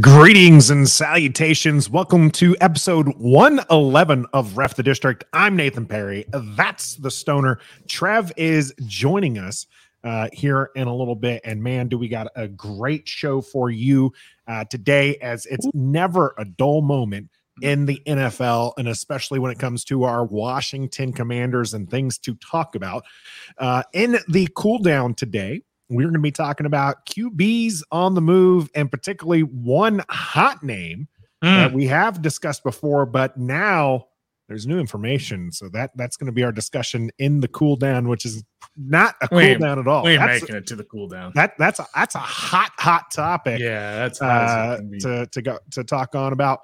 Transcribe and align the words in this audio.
Greetings 0.00 0.68
and 0.68 0.86
salutations. 0.86 1.88
Welcome 1.88 2.30
to 2.32 2.54
episode 2.60 3.08
111 3.16 4.26
of 4.34 4.58
Ref 4.58 4.74
the 4.76 4.82
District. 4.82 5.24
I'm 5.32 5.56
Nathan 5.56 5.86
Parry. 5.86 6.26
That's 6.30 6.96
the 6.96 7.10
stoner. 7.10 7.58
Trev 7.88 8.30
is 8.36 8.74
joining 8.84 9.38
us 9.38 9.66
uh, 10.04 10.28
here 10.30 10.70
in 10.76 10.88
a 10.88 10.94
little 10.94 11.14
bit. 11.14 11.40
And 11.42 11.62
man, 11.62 11.88
do 11.88 11.96
we 11.96 12.08
got 12.08 12.28
a 12.36 12.48
great 12.48 13.08
show 13.08 13.40
for 13.40 13.70
you 13.70 14.12
uh, 14.46 14.64
today, 14.64 15.16
as 15.22 15.46
it's 15.46 15.66
never 15.72 16.34
a 16.36 16.44
dull 16.44 16.82
moment 16.82 17.30
in 17.62 17.86
the 17.86 18.02
NFL, 18.06 18.74
and 18.76 18.88
especially 18.88 19.38
when 19.38 19.50
it 19.50 19.58
comes 19.58 19.84
to 19.84 20.04
our 20.04 20.24
Washington 20.24 21.14
Commanders 21.14 21.72
and 21.72 21.90
things 21.90 22.18
to 22.18 22.34
talk 22.34 22.74
about. 22.74 23.04
Uh, 23.56 23.82
in 23.94 24.18
the 24.28 24.48
cool 24.54 24.78
down 24.78 25.14
today, 25.14 25.62
we're 25.88 26.02
going 26.02 26.14
to 26.14 26.20
be 26.20 26.30
talking 26.30 26.66
about 26.66 27.06
QBs 27.06 27.82
on 27.90 28.14
the 28.14 28.20
move 28.20 28.70
and 28.74 28.90
particularly 28.90 29.42
one 29.42 30.02
hot 30.08 30.62
name 30.62 31.08
mm. 31.42 31.56
that 31.56 31.72
we 31.72 31.86
have 31.86 32.20
discussed 32.20 32.62
before, 32.62 33.06
but 33.06 33.36
now 33.36 34.06
there's 34.48 34.66
new 34.66 34.78
information. 34.78 35.52
So 35.52 35.68
that 35.70 35.90
that's 35.94 36.16
going 36.16 36.26
to 36.26 36.32
be 36.32 36.42
our 36.42 36.52
discussion 36.52 37.10
in 37.18 37.40
the 37.40 37.48
cool 37.48 37.76
down, 37.76 38.08
which 38.08 38.24
is 38.24 38.42
not 38.76 39.14
a 39.20 39.28
cool 39.28 39.58
down 39.58 39.78
at 39.78 39.86
all. 39.86 40.04
We 40.04 40.12
ain't 40.12 40.20
that's, 40.20 40.42
making 40.42 40.56
it 40.56 40.66
to 40.68 40.76
the 40.76 40.84
cool 40.84 41.08
down. 41.08 41.32
That 41.34 41.56
that's 41.58 41.78
a 41.78 41.86
that's 41.94 42.14
a 42.14 42.20
hot 42.20 42.72
hot 42.78 43.10
topic. 43.10 43.60
Yeah, 43.60 43.96
that's 43.96 44.22
uh, 44.22 44.80
to 45.00 45.26
to 45.26 45.42
go 45.42 45.58
to 45.72 45.84
talk 45.84 46.14
on 46.14 46.32
about. 46.32 46.60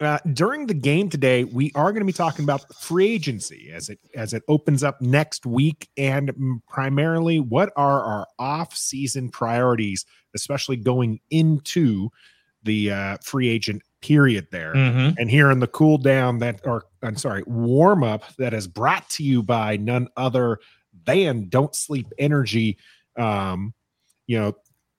Uh, 0.00 0.18
during 0.32 0.66
the 0.66 0.74
game 0.74 1.08
today, 1.08 1.44
we 1.44 1.70
are 1.76 1.92
going 1.92 2.00
to 2.00 2.06
be 2.06 2.12
talking 2.12 2.44
about 2.44 2.74
free 2.74 3.12
agency 3.12 3.70
as 3.72 3.88
it 3.88 4.00
as 4.16 4.32
it 4.32 4.42
opens 4.48 4.82
up 4.82 5.00
next 5.00 5.46
week, 5.46 5.88
and 5.96 6.32
primarily 6.68 7.38
what 7.38 7.72
are 7.76 8.02
our 8.02 8.26
off-season 8.38 9.30
priorities, 9.30 10.04
especially 10.34 10.76
going 10.76 11.20
into 11.30 12.10
the 12.64 12.90
uh, 12.90 13.16
free 13.22 13.48
agent 13.48 13.82
period 14.00 14.48
there. 14.50 14.74
Mm-hmm. 14.74 15.18
And 15.18 15.30
here 15.30 15.50
in 15.50 15.60
the 15.60 15.68
cool 15.68 15.98
down 15.98 16.38
that, 16.38 16.60
or 16.64 16.86
I'm 17.02 17.16
sorry, 17.16 17.44
warm 17.46 18.02
up 18.02 18.24
that 18.36 18.52
is 18.52 18.66
brought 18.66 19.08
to 19.10 19.22
you 19.22 19.42
by 19.42 19.76
none 19.76 20.08
other 20.16 20.58
than 21.04 21.48
Don't 21.48 21.74
Sleep 21.74 22.06
Energy. 22.18 22.78
Um, 23.16 23.74
you 24.26 24.38
know, 24.38 24.54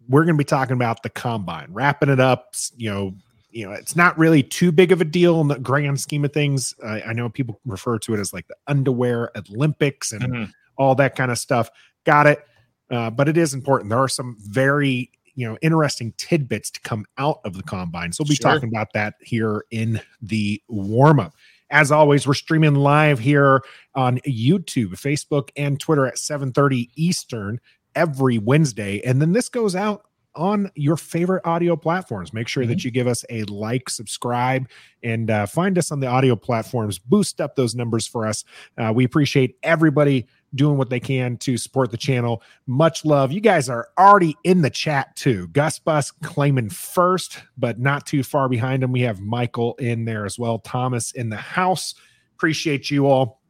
we're 0.07 0.23
going 0.23 0.35
to 0.35 0.37
be 0.37 0.45
talking 0.45 0.75
about 0.75 1.03
the 1.03 1.09
combine, 1.09 1.67
wrapping 1.71 2.09
it 2.09 2.19
up. 2.19 2.55
You 2.77 2.89
know, 2.89 3.15
you 3.55 3.65
know, 3.65 3.71
it's 3.71 3.95
not 3.95 4.17
really 4.17 4.43
too 4.43 4.69
big 4.73 4.91
of 4.91 4.99
a 4.99 5.05
deal 5.05 5.39
in 5.39 5.47
the 5.47 5.57
grand 5.57 6.01
scheme 6.01 6.25
of 6.25 6.33
things. 6.33 6.75
Uh, 6.83 6.99
I 7.05 7.13
know 7.13 7.29
people 7.29 7.61
refer 7.65 7.97
to 7.99 8.13
it 8.13 8.19
as 8.19 8.33
like 8.33 8.47
the 8.49 8.55
underwear 8.67 9.31
Olympics 9.49 10.11
and 10.11 10.23
mm-hmm. 10.23 10.43
all 10.77 10.93
that 10.95 11.15
kind 11.15 11.31
of 11.31 11.37
stuff. 11.37 11.69
Got 12.05 12.27
it. 12.27 12.45
Uh, 12.91 13.09
but 13.09 13.29
it 13.29 13.37
is 13.37 13.53
important. 13.53 13.89
There 13.89 13.99
are 13.99 14.09
some 14.09 14.35
very 14.41 15.09
you 15.35 15.47
know 15.47 15.57
interesting 15.61 16.13
tidbits 16.17 16.69
to 16.71 16.81
come 16.81 17.05
out 17.17 17.39
of 17.45 17.55
the 17.55 17.63
combine. 17.63 18.11
So 18.11 18.23
we'll 18.23 18.29
be 18.29 18.35
sure. 18.35 18.51
talking 18.51 18.67
about 18.67 18.91
that 18.93 19.15
here 19.21 19.63
in 19.71 20.01
the 20.21 20.61
warm 20.67 21.21
up. 21.21 21.33
As 21.71 21.93
always, 21.93 22.27
we're 22.27 22.33
streaming 22.33 22.75
live 22.75 23.19
here 23.19 23.63
on 23.95 24.19
YouTube, 24.19 24.91
Facebook, 24.91 25.49
and 25.55 25.79
Twitter 25.79 26.05
at 26.05 26.15
7:30 26.17 26.89
Eastern 26.95 27.61
every 27.95 28.37
Wednesday, 28.37 29.01
and 29.05 29.21
then 29.21 29.31
this 29.31 29.47
goes 29.47 29.77
out 29.77 30.05
on 30.35 30.71
your 30.75 30.97
favorite 30.97 31.41
audio 31.45 31.75
platforms. 31.75 32.33
Make 32.33 32.47
sure 32.47 32.63
mm-hmm. 32.63 32.71
that 32.71 32.83
you 32.83 32.91
give 32.91 33.07
us 33.07 33.23
a 33.29 33.43
like, 33.43 33.89
subscribe, 33.89 34.67
and 35.03 35.29
uh, 35.29 35.45
find 35.45 35.77
us 35.77 35.91
on 35.91 35.99
the 35.99 36.07
audio 36.07 36.35
platforms. 36.35 36.99
Boost 36.99 37.41
up 37.41 37.55
those 37.55 37.75
numbers 37.75 38.07
for 38.07 38.25
us. 38.25 38.43
Uh, 38.77 38.91
we 38.93 39.03
appreciate 39.03 39.57
everybody 39.63 40.27
doing 40.53 40.77
what 40.77 40.89
they 40.89 40.99
can 40.99 41.37
to 41.37 41.57
support 41.57 41.91
the 41.91 41.97
channel. 41.97 42.41
Much 42.65 43.05
love. 43.05 43.31
You 43.31 43.41
guys 43.41 43.69
are 43.69 43.89
already 43.97 44.35
in 44.43 44.61
the 44.61 44.69
chat 44.69 45.15
too. 45.15 45.47
Gus 45.49 45.79
Bus 45.79 46.11
claiming 46.11 46.69
first, 46.69 47.39
but 47.57 47.79
not 47.79 48.05
too 48.05 48.23
far 48.23 48.49
behind 48.49 48.83
him. 48.83 48.91
We 48.91 49.01
have 49.01 49.19
Michael 49.19 49.75
in 49.75 50.05
there 50.05 50.25
as 50.25 50.39
well. 50.39 50.59
Thomas 50.59 51.11
in 51.11 51.29
the 51.29 51.35
house. 51.35 51.95
Appreciate 52.35 52.89
you 52.89 53.07
all 53.07 53.41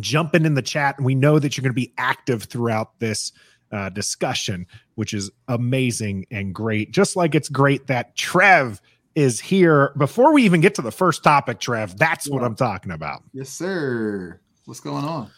jumping 0.00 0.44
in 0.44 0.54
the 0.54 0.62
chat. 0.62 1.00
We 1.00 1.14
know 1.14 1.38
that 1.38 1.56
you're 1.56 1.62
going 1.62 1.70
to 1.70 1.74
be 1.74 1.94
active 1.96 2.44
throughout 2.44 2.98
this 2.98 3.32
uh, 3.72 3.88
discussion, 3.90 4.66
which 4.94 5.12
is 5.14 5.30
amazing 5.48 6.26
and 6.30 6.54
great. 6.54 6.92
Just 6.92 7.16
like 7.16 7.34
it's 7.34 7.48
great 7.48 7.86
that 7.86 8.16
Trev 8.16 8.80
is 9.14 9.40
here. 9.40 9.92
Before 9.96 10.32
we 10.32 10.44
even 10.44 10.60
get 10.60 10.74
to 10.76 10.82
the 10.82 10.92
first 10.92 11.24
topic, 11.24 11.60
Trev, 11.60 11.96
that's 11.96 12.28
yeah. 12.28 12.34
what 12.34 12.44
I'm 12.44 12.54
talking 12.54 12.92
about. 12.92 13.22
Yes, 13.32 13.48
sir. 13.48 14.40
What's 14.64 14.80
going 14.80 15.04
on? 15.04 15.30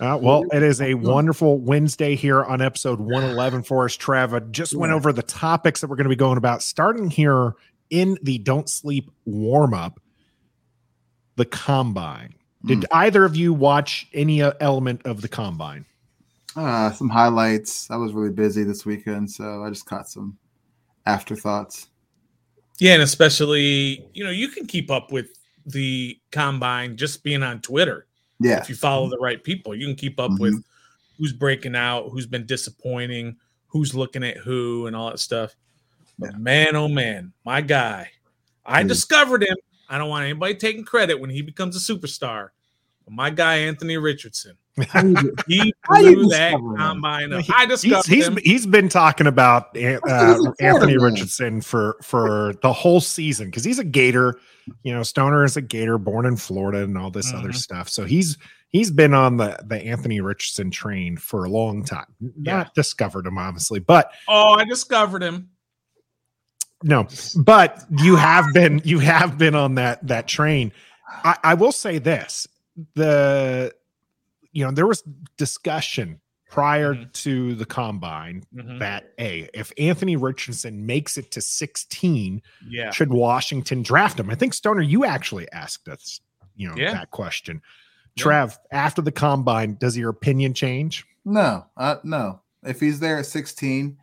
Uh, 0.00 0.18
well, 0.20 0.44
it 0.52 0.62
is 0.62 0.80
a 0.80 0.94
wonderful 0.94 1.58
Wednesday 1.58 2.16
here 2.16 2.42
on 2.42 2.60
episode 2.60 2.98
111 2.98 3.62
for 3.62 3.84
us, 3.84 3.94
Trev. 3.94 4.34
I 4.34 4.40
just 4.40 4.72
yeah. 4.72 4.80
went 4.80 4.92
over 4.92 5.12
the 5.12 5.22
topics 5.22 5.80
that 5.80 5.86
we're 5.88 5.96
going 5.96 6.06
to 6.06 6.10
be 6.10 6.16
going 6.16 6.36
about, 6.36 6.62
starting 6.62 7.08
here 7.08 7.54
in 7.90 8.18
the 8.22 8.38
Don't 8.38 8.68
Sleep 8.68 9.10
warm 9.24 9.72
up, 9.72 10.00
the 11.36 11.44
combine. 11.44 12.34
Did 12.64 12.80
mm. 12.80 12.84
either 12.90 13.24
of 13.24 13.36
you 13.36 13.54
watch 13.54 14.08
any 14.12 14.42
uh, 14.42 14.52
element 14.60 15.02
of 15.04 15.20
the 15.20 15.28
combine? 15.28 15.84
Uh, 16.56 16.92
some 16.92 17.08
highlights. 17.08 17.90
I 17.90 17.96
was 17.96 18.12
really 18.12 18.32
busy 18.32 18.62
this 18.64 18.86
weekend, 18.86 19.30
so 19.30 19.64
I 19.64 19.70
just 19.70 19.86
caught 19.86 20.08
some 20.08 20.38
afterthoughts. 21.06 21.88
Yeah, 22.78 22.94
and 22.94 23.02
especially, 23.02 24.06
you 24.12 24.24
know, 24.24 24.30
you 24.30 24.48
can 24.48 24.66
keep 24.66 24.90
up 24.90 25.12
with 25.12 25.28
the 25.66 26.18
combine 26.30 26.96
just 26.96 27.22
being 27.22 27.42
on 27.42 27.60
Twitter. 27.60 28.06
Yeah. 28.40 28.60
If 28.60 28.68
you 28.68 28.74
follow 28.74 29.08
the 29.08 29.18
right 29.18 29.42
people, 29.42 29.74
you 29.74 29.86
can 29.86 29.96
keep 29.96 30.18
up 30.18 30.32
mm-hmm. 30.32 30.42
with 30.42 30.64
who's 31.18 31.32
breaking 31.32 31.76
out, 31.76 32.10
who's 32.10 32.26
been 32.26 32.46
disappointing, 32.46 33.36
who's 33.66 33.94
looking 33.94 34.24
at 34.24 34.36
who, 34.36 34.86
and 34.86 34.94
all 34.94 35.10
that 35.10 35.18
stuff. 35.18 35.54
But 36.18 36.32
yeah. 36.32 36.38
man, 36.38 36.76
oh 36.76 36.88
man, 36.88 37.32
my 37.44 37.60
guy, 37.60 38.10
I 38.64 38.82
discovered 38.82 39.42
him. 39.42 39.56
I 39.88 39.98
don't 39.98 40.08
want 40.08 40.24
anybody 40.24 40.54
taking 40.54 40.84
credit 40.84 41.20
when 41.20 41.30
he 41.30 41.42
becomes 41.42 41.76
a 41.76 41.94
superstar. 41.94 42.50
But 43.04 43.14
my 43.14 43.30
guy, 43.30 43.56
Anthony 43.56 43.96
Richardson, 43.96 44.56
he 45.46 45.72
blew 45.88 46.28
that 46.28 46.54
combine 46.76 47.32
up. 47.32 47.44
I 47.54 47.64
discovered 47.66 48.06
he's, 48.06 48.26
him. 48.26 48.38
he's 48.42 48.66
been 48.66 48.88
talking 48.88 49.28
about 49.28 49.76
uh, 49.76 50.38
Anthony 50.58 50.98
Richardson 50.98 51.60
for 51.60 51.96
for 52.02 52.54
the 52.60 52.72
whole 52.72 53.00
season 53.00 53.46
because 53.46 53.62
he's 53.62 53.78
a 53.78 53.84
Gator. 53.84 54.40
You 54.82 54.92
know, 54.92 55.04
Stoner 55.04 55.44
is 55.44 55.56
a 55.56 55.62
Gator, 55.62 55.98
born 55.98 56.26
in 56.26 56.36
Florida, 56.36 56.82
and 56.82 56.98
all 56.98 57.10
this 57.10 57.28
mm-hmm. 57.28 57.38
other 57.38 57.52
stuff. 57.52 57.88
So 57.88 58.04
he's 58.04 58.36
he's 58.70 58.90
been 58.90 59.14
on 59.14 59.36
the 59.36 59.56
the 59.64 59.76
Anthony 59.76 60.20
Richardson 60.20 60.72
train 60.72 61.16
for 61.18 61.44
a 61.44 61.48
long 61.48 61.84
time. 61.84 62.06
Yeah. 62.20 62.56
Not 62.56 62.74
discovered 62.74 63.26
him 63.26 63.38
obviously, 63.38 63.78
but 63.78 64.10
oh, 64.28 64.54
I 64.54 64.64
discovered 64.64 65.22
him. 65.22 65.50
No, 66.82 67.06
but 67.36 67.84
you 68.02 68.16
have 68.16 68.46
been 68.52 68.82
you 68.84 68.98
have 68.98 69.38
been 69.38 69.54
on 69.54 69.76
that 69.76 70.04
that 70.08 70.26
train. 70.26 70.72
I, 71.08 71.36
I 71.44 71.54
will 71.54 71.72
say 71.72 71.98
this: 71.98 72.48
the 72.94 73.72
you 74.54 74.64
know, 74.64 74.70
there 74.70 74.86
was 74.86 75.02
discussion 75.36 76.20
prior 76.48 76.94
mm-hmm. 76.94 77.10
to 77.12 77.54
the 77.56 77.66
combine 77.66 78.44
mm-hmm. 78.54 78.78
that 78.78 79.12
a 79.18 79.48
if 79.52 79.72
Anthony 79.76 80.16
Richardson 80.16 80.86
makes 80.86 81.18
it 81.18 81.32
to 81.32 81.40
16, 81.40 82.40
yeah, 82.68 82.90
should 82.92 83.12
Washington 83.12 83.82
draft 83.82 84.18
him? 84.18 84.30
I 84.30 84.36
think 84.36 84.54
Stoner, 84.54 84.80
you 84.80 85.04
actually 85.04 85.50
asked 85.52 85.88
us, 85.88 86.20
you 86.56 86.68
know, 86.68 86.76
yeah. 86.76 86.92
that 86.92 87.10
question. 87.10 87.60
Yeah. 88.14 88.22
Trev, 88.22 88.58
after 88.70 89.02
the 89.02 89.12
combine, 89.12 89.74
does 89.74 89.96
your 89.96 90.10
opinion 90.10 90.54
change? 90.54 91.04
No, 91.24 91.66
uh, 91.76 91.96
no. 92.04 92.40
If 92.62 92.78
he's 92.78 93.00
there 93.00 93.18
at 93.18 93.26
16 93.26 93.98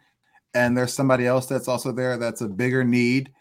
and 0.54 0.78
there's 0.78 0.94
somebody 0.94 1.26
else 1.26 1.46
that's 1.46 1.70
also 1.70 1.94
there 1.94 2.18
that's 2.18 2.42
a 2.42 2.50
bigger 2.50 2.84
need 2.84 3.32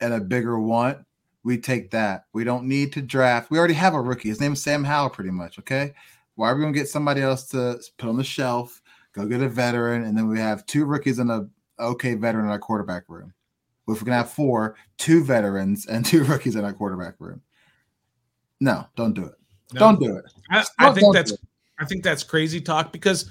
and 0.00 0.12
a 0.12 0.20
bigger 0.20 0.58
want, 0.58 0.98
we 1.44 1.56
take 1.56 1.92
that. 1.92 2.24
We 2.32 2.42
don't 2.42 2.64
need 2.64 2.92
to 2.94 3.02
draft. 3.02 3.52
We 3.52 3.58
already 3.58 3.74
have 3.74 3.94
a 3.94 4.00
rookie. 4.00 4.28
His 4.28 4.40
name 4.40 4.54
is 4.54 4.62
Sam 4.62 4.82
Howell, 4.82 5.10
pretty 5.10 5.30
much. 5.30 5.60
Okay. 5.60 5.94
Why 6.36 6.50
are 6.50 6.54
we 6.54 6.62
going 6.62 6.72
to 6.72 6.78
get 6.78 6.88
somebody 6.88 7.22
else 7.22 7.48
to 7.48 7.80
put 7.98 8.08
on 8.08 8.16
the 8.16 8.24
shelf, 8.24 8.80
go 9.12 9.26
get 9.26 9.40
a 9.40 9.48
veteran, 9.48 10.04
and 10.04 10.16
then 10.16 10.28
we 10.28 10.38
have 10.38 10.64
two 10.66 10.84
rookies 10.84 11.18
and 11.18 11.30
a 11.30 11.48
okay 11.78 12.14
veteran 12.14 12.44
in 12.44 12.50
our 12.50 12.58
quarterback 12.58 13.04
room? 13.08 13.32
If 13.88 14.00
we're 14.00 14.06
going 14.06 14.18
to 14.18 14.24
have 14.24 14.30
four, 14.30 14.76
two 14.98 15.24
veterans 15.24 15.86
and 15.86 16.04
two 16.04 16.24
rookies 16.24 16.56
in 16.56 16.64
our 16.64 16.72
quarterback 16.72 17.14
room. 17.18 17.40
No, 18.60 18.86
don't 18.96 19.14
do 19.14 19.24
it. 19.24 19.34
No. 19.72 19.80
Don't 19.80 20.00
do 20.00 20.16
it. 20.16 20.24
I, 20.50 20.64
I 20.78 20.92
think 20.92 21.14
that's 21.14 21.32
I 21.78 21.84
think 21.84 22.02
that's 22.02 22.22
crazy 22.22 22.60
talk 22.60 22.92
because 22.92 23.30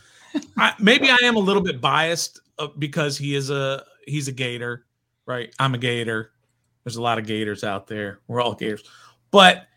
I, 0.58 0.74
maybe 0.80 1.10
I 1.10 1.18
am 1.24 1.36
a 1.36 1.40
little 1.40 1.62
bit 1.62 1.82
biased 1.82 2.42
uh, 2.60 2.68
because 2.78 3.18
he 3.18 3.36
is 3.36 3.50
a 3.50 3.84
he's 4.06 4.28
a 4.28 4.32
Gator, 4.32 4.86
right? 5.26 5.54
I'm 5.60 5.74
a 5.74 5.78
Gator. 5.78 6.32
There's 6.84 6.98
a 6.98 7.02
lot 7.02 7.18
of 7.18 7.26
Gators 7.26 7.64
out 7.64 7.88
there. 7.88 8.20
We're 8.28 8.42
all 8.42 8.54
Gators, 8.54 8.84
but 9.32 9.68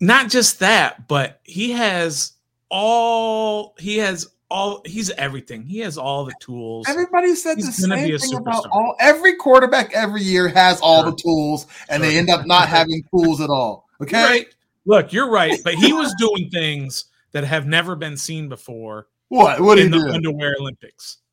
not 0.00 0.30
just 0.30 0.60
that, 0.60 1.08
but 1.08 1.40
he 1.44 1.72
has 1.72 2.33
all 2.70 3.74
he 3.78 3.98
has 3.98 4.28
all 4.50 4.82
he's 4.84 5.10
everything. 5.10 5.64
He 5.64 5.80
has 5.80 5.98
all 5.98 6.24
the 6.24 6.34
tools. 6.40 6.86
Everybody 6.88 7.34
said 7.34 7.56
he's 7.56 7.66
the 7.66 7.72
same 7.72 8.18
thing 8.18 8.36
about 8.36 8.66
all 8.70 8.94
every 9.00 9.36
quarterback 9.36 9.92
every 9.94 10.22
year 10.22 10.48
has 10.48 10.80
all 10.80 11.02
sure. 11.02 11.10
the 11.10 11.16
tools, 11.16 11.66
and 11.88 12.02
sure. 12.02 12.10
they 12.10 12.18
end 12.18 12.30
up 12.30 12.46
not 12.46 12.68
having 12.78 13.02
tools 13.10 13.40
at 13.40 13.50
all. 13.50 13.88
Okay. 14.00 14.22
Right. 14.22 14.46
Look, 14.86 15.12
you're 15.12 15.30
right, 15.30 15.58
but 15.64 15.74
he 15.74 15.92
was 15.92 16.14
doing 16.18 16.50
things 16.50 17.06
that 17.32 17.44
have 17.44 17.66
never 17.66 17.96
been 17.96 18.16
seen 18.16 18.48
before. 18.48 19.08
What? 19.28 19.60
What 19.60 19.78
in 19.78 19.90
the 19.90 19.98
do? 19.98 20.10
underwear 20.10 20.54
Olympics? 20.58 21.18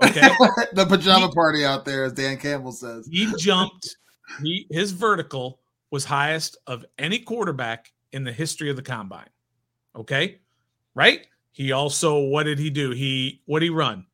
Okay. 0.00 0.28
the 0.74 0.86
pajama 0.86 1.28
party 1.30 1.64
out 1.64 1.84
there, 1.84 2.04
as 2.04 2.12
Dan 2.12 2.36
Campbell 2.36 2.70
says. 2.70 3.08
he 3.10 3.34
jumped. 3.36 3.96
He 4.40 4.64
his 4.70 4.92
vertical 4.92 5.58
was 5.90 6.04
highest 6.04 6.56
of 6.68 6.84
any 7.00 7.18
quarterback 7.18 7.92
in 8.12 8.22
the 8.22 8.30
history 8.30 8.70
of 8.70 8.76
the 8.76 8.82
combine. 8.82 9.28
Okay, 9.96 10.38
right? 10.94 11.26
He 11.52 11.72
also 11.72 12.20
what 12.20 12.44
did 12.44 12.58
he 12.58 12.70
do? 12.70 12.90
He 12.90 13.42
what 13.46 13.60
did 13.60 13.66
he 13.66 13.70
run? 13.70 14.06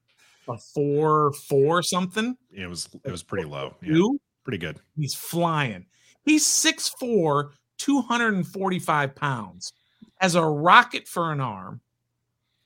A 0.49 0.59
four 0.59 1.33
four 1.33 1.83
something 1.83 2.37
It 2.53 2.69
was 2.69 2.89
it 3.05 3.11
was 3.11 3.23
pretty 3.23 3.49
low. 3.49 3.75
Yeah, 3.83 3.95
two. 3.95 4.21
pretty 4.45 4.59
good. 4.59 4.79
He's 4.97 5.15
flying. 5.15 5.87
He's 6.25 6.45
6'4, 6.47 7.51
245 7.77 9.15
pounds. 9.15 9.73
As 10.21 10.35
a 10.37 10.45
rocket 10.45 11.07
for 11.07 11.33
an 11.33 11.41
arm. 11.41 11.81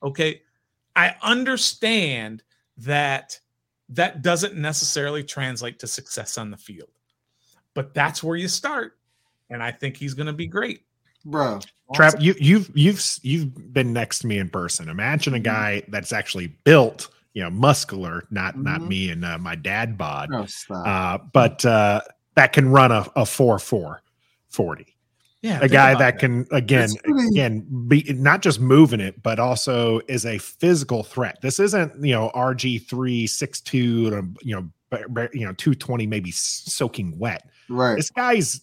Okay. 0.02 0.42
I 0.94 1.14
understand 1.22 2.42
that 2.78 3.38
that 3.88 4.22
doesn't 4.22 4.54
necessarily 4.54 5.24
translate 5.24 5.78
to 5.80 5.86
success 5.86 6.38
on 6.38 6.50
the 6.50 6.56
field, 6.56 6.90
but 7.74 7.94
that's 7.94 8.22
where 8.22 8.36
you 8.36 8.48
start. 8.48 8.98
And 9.50 9.62
I 9.62 9.70
think 9.70 9.96
he's 9.96 10.14
going 10.14 10.26
to 10.26 10.32
be 10.32 10.46
great. 10.46 10.82
Bro. 11.30 11.60
Trap, 11.94 12.14
you 12.20 12.34
you've 12.38 12.70
you've 12.74 13.02
you've 13.22 13.72
been 13.72 13.92
next 13.92 14.18
to 14.20 14.26
me 14.26 14.38
in 14.38 14.48
person. 14.50 14.88
Imagine 14.88 15.34
a 15.34 15.38
Mhm. 15.38 15.42
guy 15.44 15.82
that's 15.88 16.12
actually 16.12 16.48
built, 16.64 17.08
you 17.34 17.42
know, 17.42 17.50
muscular, 17.50 18.24
not 18.30 18.58
not 18.58 18.80
Mhm. 18.82 18.88
me 18.88 19.10
and 19.10 19.24
uh, 19.24 19.38
my 19.38 19.54
dad 19.54 19.96
bod, 19.96 20.28
No, 20.30 20.46
uh, 20.74 21.18
but 21.32 21.64
uh, 21.64 22.02
that 22.34 22.52
can 22.52 22.68
run 22.68 22.92
a, 22.92 23.06
a 23.16 23.24
4 23.24 23.58
4 23.58 24.02
40. 24.48 24.86
Yeah. 25.40 25.60
A 25.62 25.68
guy 25.68 25.92
about 25.92 25.98
that 26.00 26.18
can 26.18 26.46
again 26.50 26.90
really- 27.06 27.28
again 27.28 27.66
be 27.88 28.02
not 28.12 28.42
just 28.42 28.60
moving 28.60 29.00
it, 29.00 29.22
but 29.22 29.38
also 29.38 30.00
is 30.08 30.26
a 30.26 30.36
physical 30.38 31.02
threat. 31.04 31.38
This 31.42 31.58
isn't 31.60 32.04
you 32.04 32.12
know 32.12 32.30
RG 32.34 32.78
three 32.86 33.26
six 33.26 33.60
two 33.60 34.34
you 34.42 34.54
know 34.56 34.68
ba- 34.90 35.04
ba- 35.08 35.30
you 35.32 35.46
know 35.46 35.52
two 35.54 35.74
twenty 35.74 36.06
maybe 36.06 36.32
soaking 36.32 37.18
wet. 37.18 37.48
right. 37.70 37.96
This 37.96 38.10
guy's 38.10 38.60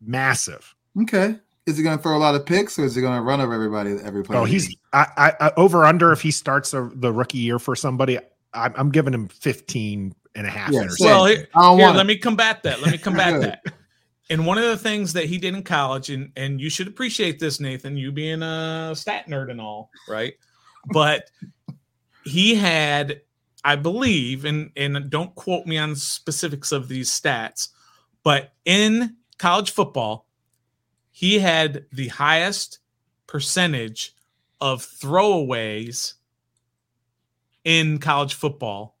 massive. 0.00 0.74
Okay. 1.02 1.36
Is 1.66 1.76
he 1.76 1.82
going 1.82 1.96
to 1.96 2.02
throw 2.02 2.16
a 2.16 2.18
lot 2.18 2.34
of 2.34 2.44
picks 2.44 2.78
or 2.78 2.84
is 2.84 2.94
he 2.94 3.00
going 3.00 3.14
to 3.14 3.22
run 3.22 3.40
over 3.40 3.54
everybody 3.54 3.96
every 4.02 4.24
play? 4.24 4.36
Oh, 4.36 4.44
he's 4.44 4.74
I, 4.92 5.06
I, 5.16 5.46
I 5.46 5.52
over 5.56 5.84
under 5.84 6.12
if 6.12 6.20
he 6.20 6.30
starts 6.30 6.74
a, 6.74 6.90
the 6.94 7.12
rookie 7.12 7.38
year 7.38 7.58
for 7.58 7.76
somebody. 7.76 8.18
I'm, 8.52 8.74
I'm 8.76 8.90
giving 8.90 9.14
him 9.14 9.28
15 9.28 10.14
and 10.34 10.46
a 10.46 10.50
half 10.50 10.72
Yeah, 10.72 10.80
interceptions. 10.82 10.90
same. 10.92 11.06
Well, 11.06 11.26
here, 11.26 11.48
I 11.54 11.60
don't 11.60 11.78
here, 11.78 11.88
let 11.90 12.06
me 12.06 12.16
combat 12.16 12.62
that. 12.64 12.80
Let 12.80 12.90
me 12.90 12.98
combat 12.98 13.40
that. 13.64 13.64
And 14.30 14.46
one 14.46 14.58
of 14.58 14.64
the 14.64 14.76
things 14.76 15.12
that 15.12 15.26
he 15.26 15.38
did 15.38 15.54
in 15.54 15.62
college, 15.62 16.10
and 16.10 16.32
and 16.36 16.60
you 16.60 16.70
should 16.70 16.88
appreciate 16.88 17.38
this, 17.38 17.60
Nathan, 17.60 17.96
you 17.96 18.12
being 18.12 18.42
a 18.42 18.92
stat 18.94 19.26
nerd 19.28 19.50
and 19.50 19.60
all, 19.60 19.90
right? 20.08 20.34
But 20.92 21.30
he 22.24 22.54
had, 22.54 23.20
I 23.64 23.76
believe, 23.76 24.44
and 24.44 24.70
and 24.76 25.10
don't 25.10 25.34
quote 25.34 25.66
me 25.66 25.76
on 25.76 25.94
specifics 25.96 26.72
of 26.72 26.88
these 26.88 27.10
stats, 27.10 27.68
but 28.24 28.52
in 28.64 29.16
college 29.38 29.72
football, 29.72 30.26
he 31.22 31.38
had 31.38 31.86
the 31.92 32.08
highest 32.08 32.80
percentage 33.28 34.12
of 34.60 34.82
throwaways 34.84 36.14
in 37.64 37.98
college 37.98 38.34
football 38.34 38.98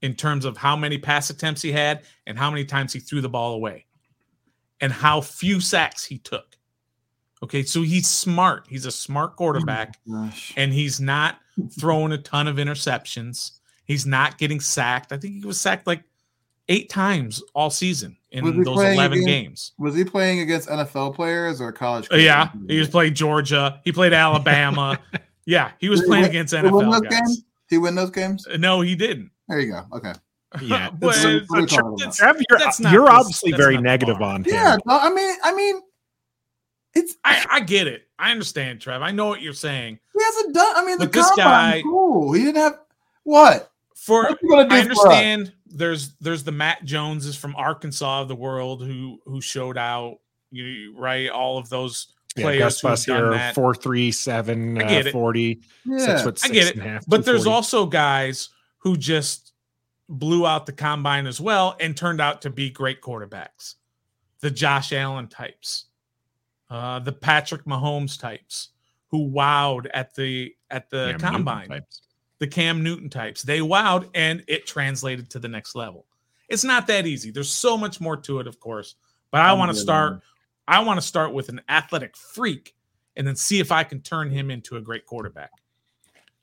in 0.00 0.14
terms 0.14 0.44
of 0.44 0.56
how 0.56 0.76
many 0.76 0.96
pass 0.96 1.28
attempts 1.28 1.60
he 1.60 1.72
had 1.72 2.02
and 2.24 2.38
how 2.38 2.52
many 2.52 2.64
times 2.64 2.92
he 2.92 3.00
threw 3.00 3.20
the 3.20 3.28
ball 3.28 3.54
away 3.54 3.84
and 4.80 4.92
how 4.92 5.20
few 5.20 5.58
sacks 5.58 6.04
he 6.04 6.18
took. 6.18 6.56
Okay, 7.42 7.64
so 7.64 7.82
he's 7.82 8.06
smart. 8.06 8.66
He's 8.68 8.86
a 8.86 8.92
smart 8.92 9.32
oh 9.32 9.36
quarterback 9.36 9.98
Gosh. 10.08 10.54
and 10.56 10.72
he's 10.72 11.00
not 11.00 11.40
throwing 11.80 12.12
a 12.12 12.18
ton 12.18 12.46
of 12.46 12.56
interceptions. 12.56 13.58
He's 13.86 14.06
not 14.06 14.38
getting 14.38 14.60
sacked. 14.60 15.10
I 15.10 15.16
think 15.16 15.34
he 15.34 15.44
was 15.44 15.60
sacked 15.60 15.88
like 15.88 16.04
eight 16.68 16.88
times 16.90 17.42
all 17.54 17.70
season 17.70 18.16
in 18.30 18.62
those 18.62 18.76
11 18.78 19.12
against- 19.18 19.26
games. 19.26 19.72
Was 19.78 19.94
he 19.94 20.04
playing 20.04 20.40
against 20.40 20.68
NFL 20.68 21.14
players 21.14 21.60
or 21.60 21.72
college? 21.72 22.08
Uh, 22.12 22.16
Yeah, 22.16 22.50
he 22.68 22.78
was 22.78 22.88
playing 22.88 23.14
Georgia. 23.14 23.80
He 23.84 23.92
played 23.92 24.12
Alabama. 24.14 24.98
yeah, 25.46 25.72
he 25.78 25.88
was 25.88 26.00
Did 26.00 26.06
playing 26.08 26.22
win- 26.22 26.30
against 26.30 26.50
Did 26.52 26.64
win 26.64 26.72
NFL 26.86 26.92
those 26.92 27.00
guys. 27.02 27.10
games? 27.12 27.42
He 27.68 27.78
win 27.78 27.94
those 27.94 28.10
games? 28.10 28.46
No, 28.58 28.80
he 28.80 28.94
didn't. 28.94 29.30
There 29.48 29.60
you 29.60 29.72
go. 29.72 29.84
Okay. 29.96 30.12
yeah. 30.62 30.90
But 30.98 31.14
so, 31.14 31.28
it's- 31.28 31.48
what 31.48 31.58
are 31.58 31.62
we 31.62 31.68
so, 31.68 31.76
talking 31.76 31.94
it's- 32.00 32.16
Trev, 32.16 32.36
you're, 32.50 32.58
that's 32.58 32.80
not 32.80 32.92
you're 32.92 33.10
obviously 33.10 33.50
that's 33.52 33.62
very 33.62 33.74
not 33.74 33.82
negative 33.84 34.20
on 34.22 34.44
him. 34.44 34.54
Yeah. 34.54 34.76
No, 34.86 34.98
I 34.98 35.10
mean, 35.12 35.36
I 35.44 35.54
mean, 35.54 35.80
it's 36.94 37.16
I, 37.24 37.44
I 37.50 37.60
get 37.60 37.86
it. 37.86 38.02
I 38.18 38.30
understand, 38.30 38.80
Trev. 38.80 39.02
I 39.02 39.10
know 39.10 39.26
what 39.26 39.42
you're 39.42 39.52
saying. 39.52 39.98
he 40.16 40.24
hasn't 40.24 40.54
done. 40.54 40.72
I 40.76 40.84
mean, 40.84 40.98
the 40.98 41.06
this 41.06 41.30
guy- 41.36 41.82
cool. 41.82 42.32
He 42.32 42.42
didn't 42.44 42.56
have 42.56 42.78
what? 43.24 43.70
For 43.94 44.22
What's 44.24 44.40
he 44.40 44.48
gonna 44.48 44.62
I 44.62 44.68
for 44.68 44.74
understand 44.90 45.52
there's 45.68 46.14
there's 46.20 46.44
the 46.44 46.52
Matt 46.52 46.84
Joneses 46.84 47.36
from 47.36 47.54
Arkansas 47.56 48.22
of 48.22 48.28
the 48.28 48.36
world 48.36 48.84
who 48.84 49.20
who 49.24 49.40
showed 49.40 49.76
out. 49.78 50.18
You 50.50 50.94
right, 50.96 51.28
all 51.28 51.58
of 51.58 51.68
those 51.68 52.12
players 52.36 52.80
Gus 52.82 53.04
who've 53.06 53.14
done 53.16 53.24
here, 53.24 53.30
that. 53.32 53.54
four 53.54 53.74
three 53.74 54.12
seven, 54.12 54.78
I 54.80 54.84
uh, 54.84 54.88
get 54.88 55.06
it. 55.08 55.12
40, 55.12 55.60
Yeah. 55.84 55.98
six 55.98 56.22
foot 56.22 56.40
I 56.44 56.48
get 56.48 56.66
it. 56.68 56.74
and 56.74 56.82
half, 56.82 57.06
But 57.06 57.24
there's 57.24 57.46
also 57.46 57.86
guys 57.86 58.50
who 58.78 58.96
just 58.96 59.52
blew 60.08 60.46
out 60.46 60.66
the 60.66 60.72
combine 60.72 61.26
as 61.26 61.40
well 61.40 61.76
and 61.80 61.96
turned 61.96 62.20
out 62.20 62.42
to 62.42 62.50
be 62.50 62.70
great 62.70 63.00
quarterbacks. 63.00 63.74
The 64.40 64.50
Josh 64.52 64.92
Allen 64.92 65.26
types, 65.28 65.86
uh, 66.70 67.00
the 67.00 67.12
Patrick 67.12 67.64
Mahomes 67.64 68.18
types, 68.20 68.68
who 69.08 69.28
wowed 69.30 69.88
at 69.94 70.14
the 70.14 70.54
at 70.70 70.90
the 70.90 71.16
Yeah, 71.20 71.30
combine. 71.30 71.68
types. 71.68 72.02
The 72.38 72.46
Cam 72.46 72.82
Newton 72.82 73.08
types, 73.08 73.42
they 73.42 73.60
wowed 73.60 74.08
and 74.14 74.44
it 74.46 74.66
translated 74.66 75.30
to 75.30 75.38
the 75.38 75.48
next 75.48 75.74
level. 75.74 76.06
It's 76.48 76.64
not 76.64 76.86
that 76.88 77.06
easy. 77.06 77.30
There's 77.30 77.50
so 77.50 77.76
much 77.78 78.00
more 78.00 78.16
to 78.18 78.40
it, 78.40 78.46
of 78.46 78.60
course. 78.60 78.94
But 79.30 79.40
I 79.40 79.52
want 79.54 79.72
to 79.72 79.76
start. 79.76 80.20
I 80.68 80.80
want 80.80 81.00
to 81.00 81.06
start 81.06 81.32
with 81.32 81.48
an 81.48 81.60
athletic 81.68 82.16
freak 82.16 82.74
and 83.16 83.26
then 83.26 83.36
see 83.36 83.58
if 83.60 83.72
I 83.72 83.84
can 83.84 84.00
turn 84.02 84.30
him 84.30 84.50
into 84.50 84.76
a 84.76 84.80
great 84.80 85.06
quarterback 85.06 85.50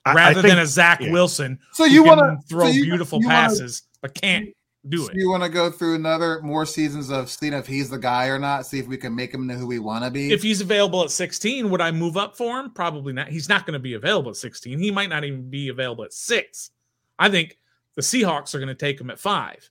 I- 0.06 0.12
I 0.12 0.14
rather 0.14 0.42
think- 0.42 0.48
than 0.54 0.60
a 0.60 0.66
Zach 0.66 1.00
yeah. 1.02 1.12
Wilson 1.12 1.60
So 1.74 1.86
you 1.86 2.04
want 2.04 2.20
to 2.20 2.38
throw 2.48 2.66
so 2.66 2.72
you, 2.72 2.84
beautiful 2.86 3.20
you 3.20 3.28
wanna- 3.28 3.50
passes 3.50 3.84
but 4.02 4.14
can't 4.14 4.50
do 4.90 4.98
so 5.06 5.10
it. 5.12 5.16
You 5.16 5.30
want 5.30 5.44
to 5.44 5.50
go 5.50 5.70
through 5.72 5.96
another 5.96 6.42
more 6.42 6.66
seasons 6.66 7.10
of 7.10 7.30
seeing 7.30 7.54
if 7.54 7.66
he's 7.66 7.90
the 7.90 7.98
guy 7.98 8.28
or 8.28 8.38
not. 8.38 8.66
See 8.66 8.80
if 8.80 8.88
we 8.88 8.98
can 8.98 9.16
make 9.16 9.34
him 9.34 9.50
into 9.50 9.56
who 9.56 9.68
we 9.68 9.80
want 9.80 10.04
to 10.04 10.12
be. 10.12 10.32
If 10.32 10.42
he's 10.42 10.60
available 10.62 11.04
at 11.04 11.12
16, 11.12 11.70
would 11.70 11.82
I 11.82 11.92
move 11.92 12.18
up 12.18 12.36
for 12.36 12.60
him? 12.60 12.72
Probably 12.72 13.14
not. 13.14 13.30
He's 13.30 13.48
not 13.50 13.66
going 13.66 13.74
to 13.74 13.80
be 13.80 13.94
available 13.94 14.32
at 14.32 14.36
16. 14.38 14.78
He 14.80 14.92
might 14.92 15.10
not 15.10 15.24
even 15.24 15.50
be 15.50 15.70
available 15.70 16.04
at 16.04 16.12
six. 16.14 16.72
I 17.18 17.30
think 17.30 17.58
the 17.96 18.02
Seahawks 18.02 18.54
are 18.56 18.60
going 18.60 18.68
to 18.68 18.76
take 18.76 19.00
him 19.00 19.10
at 19.10 19.20
five, 19.20 19.70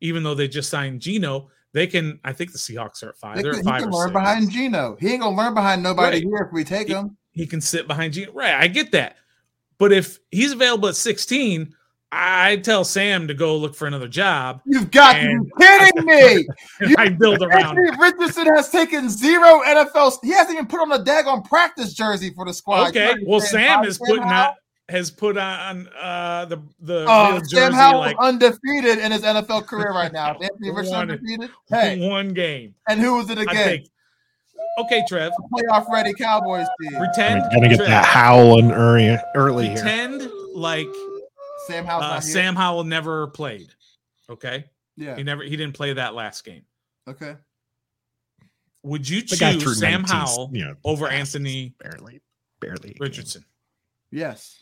even 0.00 0.22
though 0.22 0.34
they 0.34 0.48
just 0.48 0.70
signed 0.70 1.00
Geno. 1.00 1.50
They 1.72 1.86
can. 1.88 2.20
I 2.24 2.32
think 2.32 2.52
the 2.52 2.58
Seahawks 2.58 3.02
are 3.02 3.08
at 3.10 3.16
five. 3.16 3.36
They 3.36 3.42
They're 3.42 3.52
can, 3.52 3.60
at 3.60 3.64
he 3.66 3.70
five 3.70 3.80
can 3.82 3.88
or 3.88 3.98
learn 3.98 4.08
six. 4.08 4.12
behind 4.12 4.50
Geno. 4.52 4.96
He 5.00 5.08
ain't 5.08 5.22
gonna 5.22 5.36
learn 5.36 5.54
behind 5.54 5.82
nobody 5.82 6.18
Right. 6.18 6.22
here 6.24 6.46
if 6.46 6.52
we 6.52 6.62
take 6.64 6.86
He- 6.86 6.94
him. 6.94 7.16
he 7.32 7.46
can 7.48 7.60
sit 7.60 7.88
behind 7.88 8.12
Geno. 8.14 8.32
Right. 8.32 8.54
I 8.54 8.68
get 8.68 8.92
that. 8.92 9.16
But 9.78 9.92
if 9.92 10.20
he's 10.30 10.52
available 10.52 10.88
at 10.88 10.94
16, 10.94 11.74
I 12.16 12.56
tell 12.56 12.84
Sam 12.84 13.26
to 13.28 13.34
go 13.34 13.56
look 13.56 13.74
for 13.74 13.86
another 13.86 14.06
job. 14.06 14.60
You've 14.66 14.90
got 14.90 15.14
to 15.14 15.18
And- 15.20 15.44
be 15.44 15.50
kidding 15.58 16.04
me! 16.06 16.46
I 16.98 17.08
build 17.08 17.42
around. 17.42 17.76
Anthony 17.78 17.90
Richardson 18.00 18.46
has 18.54 18.70
taken 18.70 19.08
zero 19.10 19.62
NFL. 19.66 20.18
He 20.22 20.30
hasn't 20.30 20.54
even 20.54 20.66
put 20.66 20.80
on 20.80 20.92
a 20.92 20.98
daggone 21.02 21.44
practice 21.44 21.92
jersey 21.92 22.30
for 22.34 22.44
the 22.44 22.54
squad. 22.54 22.90
Okay. 22.90 23.14
Well, 23.26 23.40
what 23.40 23.42
I'm? 23.44 23.48
Sam 23.48 23.80
Uh, 23.80 23.84
is 23.84 23.98
putting 23.98 24.22
out 24.22 24.54
has 24.90 25.10
put 25.10 25.38
on 25.38 25.88
uh 25.98 26.44
the 26.44 26.58
the 26.80 27.06
Oh, 27.08 27.30
real 27.32 27.40
Sam 27.44 27.46
jersey 27.70 27.74
Howell 27.74 28.00
like 28.00 28.16
undefeated 28.20 28.98
in 28.98 29.12
his 29.12 29.22
NFL 29.22 29.66
career 29.66 29.90
right 29.92 30.12
now. 30.12 30.36
Anthony 30.42 30.70
Richardson 30.70 30.92
One- 30.92 31.10
undefeated? 31.10 31.50
Hey, 31.70 32.06
one 32.08 32.28
game. 32.34 32.74
and 32.88 33.00
who 33.00 33.16
was 33.16 33.30
it 33.30 33.38
I 33.38 33.42
again? 33.42 33.84
Okay, 34.78 35.02
Trev. 35.08 35.32
Playoff 35.52 35.90
ready 35.90 36.12
Cowboys 36.14 36.66
team. 36.82 36.98
Pretend. 36.98 37.42
I'm 37.42 37.50
gonna 37.56 37.68
get 37.70 37.76
Trev, 37.78 37.88
that 37.88 38.04
howling 38.04 38.72
early, 38.72 39.16
early 39.34 39.68
here. 39.68 39.76
Pretend 39.76 40.28
like 40.54 40.86
Sam 41.66 41.84
Howell's 41.84 42.04
uh. 42.04 42.20
Sam 42.20 42.56
Howell 42.56 42.84
never 42.84 43.26
played. 43.28 43.68
Okay, 44.30 44.64
Yeah. 44.96 45.16
he 45.16 45.22
never 45.22 45.42
he 45.42 45.56
didn't 45.56 45.74
play 45.74 45.92
that 45.92 46.14
last 46.14 46.44
game. 46.44 46.62
Okay. 47.08 47.36
Would 48.82 49.08
you 49.08 49.22
The 49.22 49.36
choose 49.36 49.78
Sam 49.78 50.02
19, 50.02 50.16
Howell 50.16 50.50
you 50.52 50.64
know, 50.66 50.74
over 50.84 51.06
passes, 51.08 51.34
Anthony 51.36 51.74
barely, 51.78 52.20
barely. 52.60 52.96
Richardson? 53.00 53.44
Yes. 54.10 54.58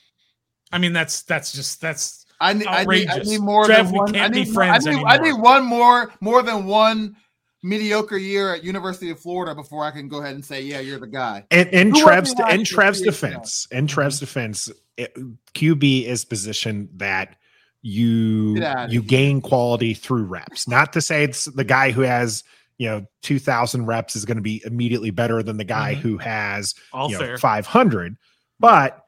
I 0.71 0.79
mean, 0.79 0.93
that's 0.93 1.23
that's 1.23 1.53
just 1.53 1.81
that's 1.81 2.25
I 2.41 2.53
need, 2.55 2.67
I 2.67 2.85
need, 2.85 3.09
I 3.09 3.19
need 3.19 3.41
more 3.41 3.67
Trev, 3.67 3.87
than 3.87 3.93
we 3.93 3.99
one. 3.99 4.13
can't 4.13 4.25
I 4.33 4.35
be 4.35 4.45
need, 4.45 4.55
friends 4.55 4.87
I 4.87 4.93
need, 4.95 5.05
I 5.05 5.19
need 5.19 5.35
one 5.35 5.65
more, 5.65 6.13
more 6.21 6.43
than 6.43 6.65
one 6.67 7.17
mediocre 7.63 8.17
year 8.19 8.55
at 8.55 8.65
University 8.65 9.11
of 9.11 9.21
Florida 9.21 9.55
before 9.55 9.85
I 9.85 9.91
can 9.91 10.09
go 10.09 10.21
ahead 10.21 10.35
and 10.35 10.45
say, 10.45 10.63
yeah, 10.63 10.81
you're 10.81 10.99
the 10.99 11.07
guy. 11.07 11.45
And 11.51 11.69
in 11.71 11.91
Who 11.91 12.03
Trev's 12.03 12.31
wasn't 12.31 12.41
last 12.41 12.53
in 12.53 12.61
year, 12.61 12.67
Trev's 12.67 12.99
three 12.99 13.05
years 13.07 13.15
defense, 13.15 13.69
in 13.71 13.87
Trev's 13.87 14.21
defense, 14.21 14.71
it, 14.97 15.15
QB 15.55 16.05
is 16.07 16.25
positioned 16.25 16.89
that 16.97 17.37
you 17.83 18.63
you 18.89 19.03
gain 19.03 19.41
quality 19.41 19.95
through 19.95 20.25
reps. 20.25 20.69
Not 20.69 20.93
to 20.93 21.01
say 21.01 21.25
it's 21.25 21.47
the 21.47 21.65
guy 21.65 21.91
who 21.91 22.03
has 22.03 22.45
you 22.79 22.89
know 22.89 23.07
two 23.23 23.39
thousand 23.39 23.87
reps 23.87 24.15
is 24.15 24.25
going 24.25 24.37
to 24.37 24.43
be 24.43 24.63
immediately 24.65 25.11
better 25.11 25.43
than 25.43 25.57
the 25.57 25.65
guy 25.65 25.95
Mhm. 25.95 25.99
who 25.99 26.19
has 26.19 26.75
all 26.93 27.11
you 27.11 27.19
know, 27.19 27.37
500 27.37 28.17
but 28.61 29.05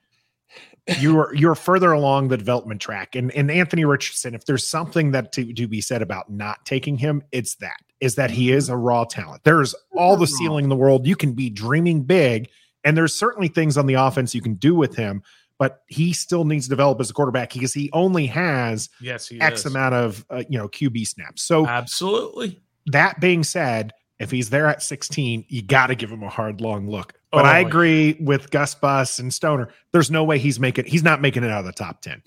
you're 0.99 1.33
you're 1.35 1.55
further 1.55 1.93
along 1.93 2.29
the 2.29 2.37
development 2.37 2.81
track. 2.81 3.15
And 3.15 3.31
and 3.33 3.51
Anthony 3.51 3.85
Richardson, 3.85 4.35
if 4.35 4.45
there's 4.45 4.67
something 4.67 5.13
that 5.13 5.33
to, 5.33 5.53
to 5.53 5.69
be 5.69 5.81
said 5.81 6.03
about 6.03 6.31
not 6.31 6.65
taking 6.67 6.99
him, 6.99 7.23
it's 7.33 7.55
that 7.57 7.79
is 8.01 8.15
that 8.17 8.31
he 8.31 8.51
is 8.53 8.69
a 8.69 8.77
raw 8.77 9.05
talent. 9.05 9.45
There's 9.45 9.75
all 9.97 10.17
the 10.17 10.27
ceiling 10.27 10.65
in 10.65 10.69
the 10.69 10.77
world. 10.77 11.07
You 11.07 11.17
can 11.17 11.33
be 11.33 11.49
dreaming 11.51 12.03
big, 12.03 12.49
and 12.85 12.97
there's 12.97 13.15
certainly 13.15 13.49
things 13.49 13.77
on 13.79 13.87
the 13.87 13.95
offense 13.95 14.35
you 14.35 14.41
can 14.43 14.55
do 14.55 14.75
with 14.75 14.95
him, 14.97 15.23
but 15.59 15.83
he 15.89 16.13
still 16.13 16.45
needs 16.45 16.67
to 16.67 16.71
develop 16.71 17.01
as 17.01 17.11
a 17.11 17.15
quarterback 17.15 17.53
because 17.53 17.73
he 17.73 17.91
only 17.93 18.27
has 18.27 18.89
Yes, 19.01 19.31
X 19.41 19.61
is. 19.61 19.67
amount 19.67 19.95
of 19.95 20.25
uh, 20.31 20.43
you 20.49 20.59
know 20.59 20.69
QB 20.69 21.07
snaps. 21.07 21.43
So 21.43 21.67
Absolutely. 21.67 22.61
that 22.87 23.21
being 23.21 23.43
said, 23.45 23.93
if 24.19 24.31
he's 24.31 24.51
there 24.51 24.67
at 24.67 24.83
16, 24.83 25.45
you 25.49 25.63
got 25.63 25.87
to 25.89 25.95
give 25.95 26.11
him 26.11 26.23
a 26.23 26.29
hard, 26.29 26.61
long 26.61 26.89
look. 26.89 27.15
But 27.33 27.45
Oh, 27.47 27.49
I 27.49 27.59
agree 27.61 28.17
with 28.21 28.51
Gus 28.51 28.75
Bus 28.77 29.19
and 29.19 29.33
Stoner. 29.35 29.69
There's 29.93 30.11
no 30.11 30.23
way 30.23 30.39
he's 30.39 30.61
making. 30.61 30.85
He's 30.85 31.03
not 31.03 31.21
making 31.21 31.43
it 31.43 31.51
out 31.51 31.61
of 31.61 31.65
the 31.67 31.73
top 31.73 32.01
10. 32.03 32.23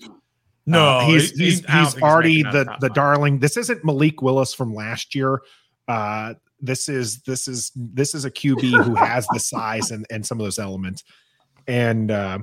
No, 0.68 0.98
Uh, 0.98 1.06
he's 1.06 1.30
he- 1.32 1.44
he's, 1.46 1.60
he- 1.60 1.66
I 1.66 1.82
don't 1.82 1.92
he's 1.94 2.02
already 2.02 2.42
making 2.42 2.46
out 2.46 2.52
the 2.52 2.64
the 2.80 2.88
five. 2.88 2.94
darling. 2.94 3.38
This 3.38 3.56
isn't 3.56 3.84
Malik 3.84 4.22
Willis 4.22 4.54
from 4.54 4.74
last 4.74 5.14
year. 5.14 5.40
Uh, 5.88 6.34
this 6.60 6.88
is 6.88 7.20
this 7.22 7.48
is 7.48 7.70
this 7.76 8.14
is 8.14 8.24
a 8.24 8.30
QB 8.30 8.84
who 8.84 8.94
has 9.06 9.26
the 9.28 9.40
size 9.40 9.90
and 9.90 10.04
and 10.10 10.24
some 10.26 10.38
of 10.40 10.44
those 10.44 10.58
elements. 10.58 11.04
And 11.66 12.10
uh, 12.10 12.38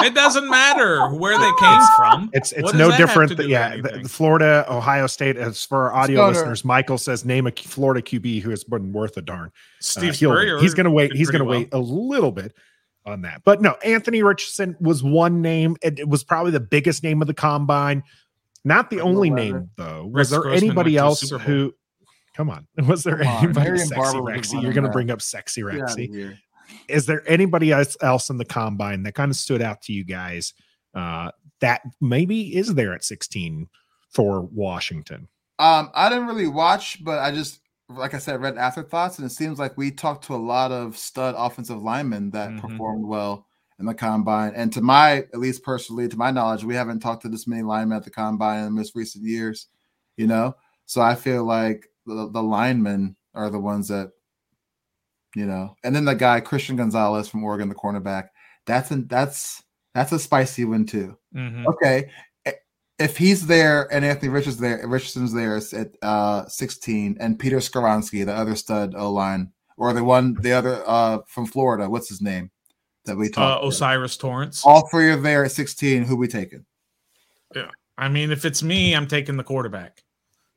It 0.00 0.14
doesn't 0.14 0.48
matter 0.50 1.08
where 1.14 1.38
they 1.38 1.50
came 1.58 1.80
from. 1.96 2.30
it's 2.32 2.52
it's 2.52 2.62
What 2.64 2.74
no 2.74 2.94
different. 2.96 3.36
to 3.36 3.48
yeah, 3.48 3.76
the, 3.76 4.00
the 4.02 4.08
Florida, 4.08 4.64
Ohio 4.68 5.06
State. 5.06 5.36
As 5.36 5.64
for 5.64 5.90
our 5.90 5.94
audio 6.02 6.16
Stoner. 6.16 6.32
listeners, 6.32 6.64
Michael 6.64 6.98
says 6.98 7.24
name 7.24 7.46
a 7.46 7.52
Florida 7.52 8.02
QB 8.02 8.42
who 8.42 8.50
has 8.50 8.64
been 8.64 8.92
worth 8.92 9.16
a 9.16 9.22
darn. 9.22 9.46
Uh, 9.46 9.50
Steve 9.80 10.14
he'll- 10.16 10.30
Spurrier. 10.32 10.58
he's 10.58 10.74
going 10.74 10.84
to 10.84 10.90
wait. 10.90 11.12
He's 11.12 11.30
going 11.30 11.40
to 11.40 11.44
well. 11.44 11.58
wait 11.60 11.68
a 11.72 11.78
little 11.78 12.32
bit 12.32 12.54
on 13.04 13.22
that. 13.22 13.42
But 13.44 13.60
no, 13.60 13.72
Anthony 13.84 14.22
Richardson 14.22 14.76
was 14.80 15.02
one 15.02 15.42
name. 15.42 15.76
It, 15.82 16.00
it 16.00 16.08
was 16.08 16.24
probably 16.24 16.52
the 16.52 16.60
biggest 16.60 17.02
name 17.02 17.20
of 17.20 17.26
the 17.26 17.34
combine. 17.34 18.02
Not 18.64 18.90
the 18.90 18.96
Randall 18.96 19.16
only 19.16 19.30
Weber. 19.30 19.42
name 19.42 19.70
though. 19.76 20.08
Rex 20.10 20.14
Was 20.14 20.30
there 20.30 20.40
Grossman 20.40 20.64
anybody 20.64 20.96
went 20.96 21.18
the 21.20 21.30
else 21.30 21.30
who? 21.42 21.74
Come 22.34 22.50
on, 22.50 22.66
was 22.86 23.04
there 23.04 23.22
on, 23.24 23.44
anybody 23.44 23.70
Marion 23.70 23.86
sexy 23.86 23.94
Barber 23.94 24.18
Rexy? 24.20 24.62
You're 24.62 24.72
going 24.72 24.84
to 24.84 24.90
bring 24.90 25.10
up 25.10 25.22
sexy 25.22 25.62
Get 25.62 25.74
outta 25.74 25.84
Rexy. 25.84 26.10
here. 26.10 26.38
Is 26.88 27.06
there 27.06 27.22
anybody 27.28 27.72
else 27.72 27.96
else 28.00 28.30
in 28.30 28.38
the 28.38 28.44
combine 28.44 29.02
that 29.02 29.14
kind 29.14 29.30
of 29.30 29.36
stood 29.36 29.62
out 29.62 29.82
to 29.82 29.92
you 29.92 30.04
guys? 30.04 30.54
Uh, 30.94 31.30
that 31.60 31.82
maybe 32.00 32.56
is 32.56 32.74
there 32.74 32.94
at 32.94 33.04
16 33.04 33.68
for 34.10 34.42
Washington. 34.42 35.28
Um, 35.58 35.90
I 35.94 36.08
didn't 36.08 36.26
really 36.26 36.46
watch, 36.46 37.02
but 37.02 37.18
I 37.18 37.30
just, 37.30 37.60
like 37.88 38.14
I 38.14 38.18
said, 38.18 38.40
read 38.40 38.56
afterthoughts, 38.56 39.18
and 39.18 39.26
it 39.26 39.30
seems 39.30 39.58
like 39.58 39.76
we 39.76 39.90
talked 39.90 40.24
to 40.26 40.34
a 40.34 40.36
lot 40.36 40.72
of 40.72 40.96
stud 40.96 41.34
offensive 41.36 41.82
linemen 41.82 42.30
that 42.30 42.56
Mhm. 42.56 42.58
performed 42.58 43.06
well 43.06 43.46
in 43.78 43.86
the 43.86 43.94
combine. 43.94 44.52
And 44.54 44.72
to 44.72 44.80
my, 44.80 45.18
at 45.18 45.38
least 45.38 45.62
personally, 45.62 46.08
to 46.08 46.16
my 46.16 46.30
knowledge, 46.30 46.64
we 46.64 46.74
haven't 46.74 47.00
talked 47.00 47.22
to 47.22 47.28
this 47.28 47.46
many 47.46 47.62
linemen 47.62 47.96
at 47.98 48.04
the 48.04 48.10
combine 48.10 48.60
in 48.60 48.64
the 48.66 48.70
most 48.70 48.94
recent 48.96 49.24
years. 49.24 49.68
You 50.16 50.26
know, 50.28 50.54
so 50.86 51.02
I 51.02 51.14
feel 51.16 51.44
like 51.44 51.88
the, 52.06 52.30
the 52.30 52.42
linemen 52.42 53.16
are 53.34 53.50
the 53.50 53.58
ones 53.60 53.88
that, 53.88 54.12
you 55.34 55.46
know, 55.46 55.74
and 55.82 55.94
then 55.94 56.04
the 56.04 56.14
guy 56.14 56.40
Christian 56.40 56.76
Gonzalez 56.76 57.28
from 57.28 57.42
Oregon, 57.44 57.68
the 57.68 57.74
cornerback. 57.74 58.28
That's 58.66 58.90
an 58.90 59.08
that's 59.08 59.62
that's 59.94 60.12
a 60.12 60.18
spicy 60.18 60.64
one 60.64 60.86
too 60.86 61.16
Mhm. 61.32 61.74
okay 61.74 62.10
if 62.98 63.16
he's 63.16 63.46
there 63.46 63.92
and 63.92 64.04
Anthony 64.04 64.28
Richards 64.28 64.56
there, 64.58 64.86
Richardson's 64.86 65.32
there 65.32 65.56
at 65.56 65.88
uh, 66.02 66.46
16, 66.46 67.16
and 67.20 67.38
Peter 67.38 67.58
Skoronski, 67.58 68.24
the 68.24 68.34
other 68.34 68.54
stud 68.54 68.94
O 68.96 69.10
line, 69.12 69.52
or 69.76 69.92
the 69.92 70.04
one, 70.04 70.34
the 70.40 70.52
other 70.52 70.82
uh, 70.86 71.18
from 71.26 71.46
Florida, 71.46 71.88
what's 71.90 72.08
his 72.08 72.20
name 72.22 72.50
that 73.04 73.16
we 73.16 73.26
Uh, 73.28 73.32
talked? 73.32 73.62
to? 73.62 73.66
O'Cyrus 73.66 74.16
Torrence. 74.16 74.62
All 74.64 74.86
three 74.88 75.10
are 75.10 75.16
there 75.16 75.44
at 75.44 75.52
16. 75.52 76.04
Who 76.04 76.16
we 76.16 76.28
taking? 76.28 76.64
Yeah, 77.54 77.70
I 77.98 78.08
mean, 78.08 78.30
if 78.30 78.44
it's 78.44 78.62
me, 78.62 78.94
I'm 78.94 79.06
taking 79.06 79.36
the 79.36 79.44
quarterback 79.44 80.02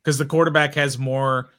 because 0.03 0.17
the 0.17 0.25
quarterback 0.25 0.75
has 0.75 0.97
more 0.97 1.49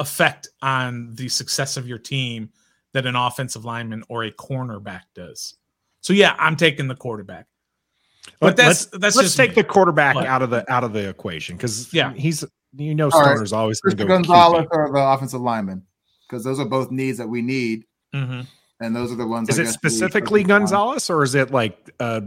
effect 0.00 0.48
on 0.62 1.14
the 1.14 1.28
success 1.28 1.76
of 1.76 1.86
your 1.86 1.98
team 1.98 2.50
than 2.92 3.06
an 3.06 3.16
offensive 3.16 3.64
lineman 3.64 4.02
or 4.08 4.24
a 4.24 4.30
cornerback 4.32 5.02
does. 5.14 5.56
So 6.00 6.12
yeah, 6.12 6.34
I'm 6.38 6.56
taking 6.56 6.86
the 6.88 6.94
quarterback. 6.96 7.46
But 8.40 8.56
that's 8.56 8.86
let's, 8.92 8.98
that's 8.98 9.16
let's 9.16 9.26
just 9.28 9.36
take 9.36 9.50
me. 9.50 9.62
the 9.62 9.64
quarterback 9.64 10.14
But- 10.14 10.26
out 10.26 10.42
of 10.42 10.50
the 10.50 10.70
out 10.72 10.84
of 10.84 10.92
the 10.92 11.08
equation 11.08 11.56
because 11.56 11.92
Yeah. 11.92 12.12
he's 12.12 12.44
you 12.76 12.94
know 12.94 13.08
All 13.10 13.20
right. 13.20 13.28
Stoner's 13.30 13.52
always 13.52 13.80
going 13.80 13.96
to 13.96 14.04
Christian 14.04 14.22
go 14.22 14.28
Gonzalez 14.34 14.66
QB. 14.66 14.76
or 14.76 14.92
the 14.92 15.00
offensive 15.02 15.40
lineman? 15.40 15.82
Because 16.28 16.42
those 16.44 16.58
are 16.58 16.64
both 16.64 16.90
needs 16.90 17.18
that 17.18 17.28
we 17.28 17.42
need, 17.42 17.84
Mhm. 18.14 18.46
and 18.80 18.96
those 18.96 19.12
are 19.12 19.16
the 19.16 19.26
ones. 19.26 19.48
Is 19.48 19.58
I 19.58 19.62
it 19.62 19.64
guess 19.66 19.74
specifically. 19.74 20.42
Gonzalez 20.42 21.08
or 21.10 21.22
is 21.22 21.34
it 21.34 21.50
like 21.52 21.90
a, 22.00 22.24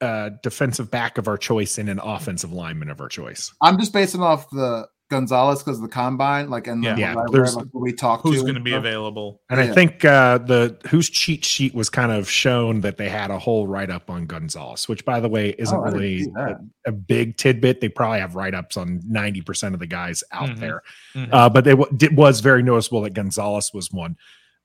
a 0.00 0.30
defensive 0.42 0.90
back 0.90 1.18
of 1.18 1.28
our 1.28 1.36
choice 1.36 1.76
and 1.76 1.88
an 1.90 1.98
offensive 1.98 2.52
lineman 2.52 2.88
of 2.88 3.00
our 3.00 3.08
choice? 3.08 3.52
I'm 3.60 3.78
just 3.78 3.92
basing 3.92 4.22
off 4.22 4.48
the 4.50 4.86
Gonzalez 5.10 5.58
because 5.58 5.76
of 5.78 5.82
the 5.82 5.88
combine, 5.88 6.48
like 6.48 6.66
and 6.68 6.82
Yeah. 6.82 6.94
the 6.94 7.00
Yeah, 7.00 7.14
ones 7.16 7.30
there's- 7.32 7.56
read, 7.56 7.64
like, 7.66 7.74
we 7.74 7.92
talked 7.92 8.22
Who's 8.22 8.40
going 8.42 8.54
to 8.54 8.60
be 8.60 8.70
stuff. 8.70 8.80
available? 8.80 9.42
And 9.50 9.60
I 9.60 9.66
think 9.66 10.04
uh, 10.04 10.38
the 10.38 10.78
whose 10.88 11.10
cheat 11.10 11.44
sheet 11.44 11.74
was 11.74 11.90
kind 11.90 12.12
of 12.12 12.30
shown 12.30 12.80
that 12.82 12.96
they 12.96 13.08
had 13.08 13.30
a 13.30 13.38
whole 13.38 13.66
write 13.66 13.90
up 13.90 14.08
on 14.08 14.26
Gonzalez, 14.26 14.88
which 14.88 15.04
by 15.04 15.20
the 15.20 15.28
way 15.28 15.50
isn't 15.58 15.76
Oh, 15.76 15.82
really 15.82 16.26
a, 16.38 16.56
a 16.86 16.92
big 16.92 17.36
tidbit. 17.36 17.80
They 17.80 17.88
probably 17.88 18.20
have 18.20 18.34
write 18.36 18.54
ups 18.54 18.76
on 18.76 19.00
ninety 19.06 19.42
percent 19.42 19.74
of 19.74 19.80
the 19.80 19.86
guys 19.86 20.22
out 20.32 20.48
Mhm. 20.50 20.58
there. 20.60 20.82
Mhm. 21.14 21.28
uh, 21.32 21.48
but 21.50 21.66
it 21.66 21.70
w- 21.76 21.96
did, 21.96 22.16
was 22.16 22.40
very 22.40 22.62
noticeable 22.62 23.02
that 23.02 23.14
Gonzalez 23.14 23.72
was 23.74 23.90
one. 23.92 24.16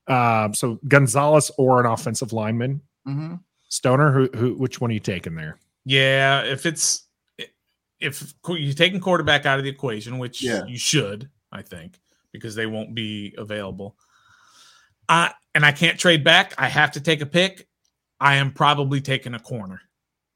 Um, 0.08 0.54
so 0.54 0.80
Gonzalez 0.88 1.50
or 1.58 1.80
an 1.80 1.88
offensive 1.88 2.32
lineman, 2.32 2.82
Mhm. 3.08 3.40
Stoner, 3.68 4.12
who, 4.12 4.30
who, 4.38 4.54
which 4.54 4.80
one 4.80 4.92
are 4.92 4.94
you 4.94 5.00
taking 5.00 5.34
there? 5.36 5.58
Yeah, 5.86 6.42
if 6.44 6.66
it's 6.68 7.05
if 8.00 8.34
you're 8.48 8.74
taking 8.74 9.00
quarterback 9.00 9.46
out 9.46 9.58
of 9.58 9.64
the 9.64 9.70
equation, 9.70 10.18
which 10.18 10.42
Yeah. 10.44 10.66
you 10.66 10.78
should, 10.78 11.30
I 11.52 11.62
think, 11.62 12.00
because 12.32 12.56
they 12.56 12.66
won't 12.66 12.94
be 12.94 13.34
available. 13.38 13.96
I 15.08 15.32
and 15.54 15.66
I 15.66 15.72
can't 15.72 16.00
trade 16.00 16.24
back. 16.24 16.54
I 16.58 16.68
have 16.68 16.92
to 16.94 17.02
take 17.02 17.22
a 17.22 17.26
pick. 17.26 17.68
I 18.20 18.36
am 18.36 18.52
probably 18.52 19.02
taking 19.02 19.34
a 19.34 19.40
corner, 19.40 19.82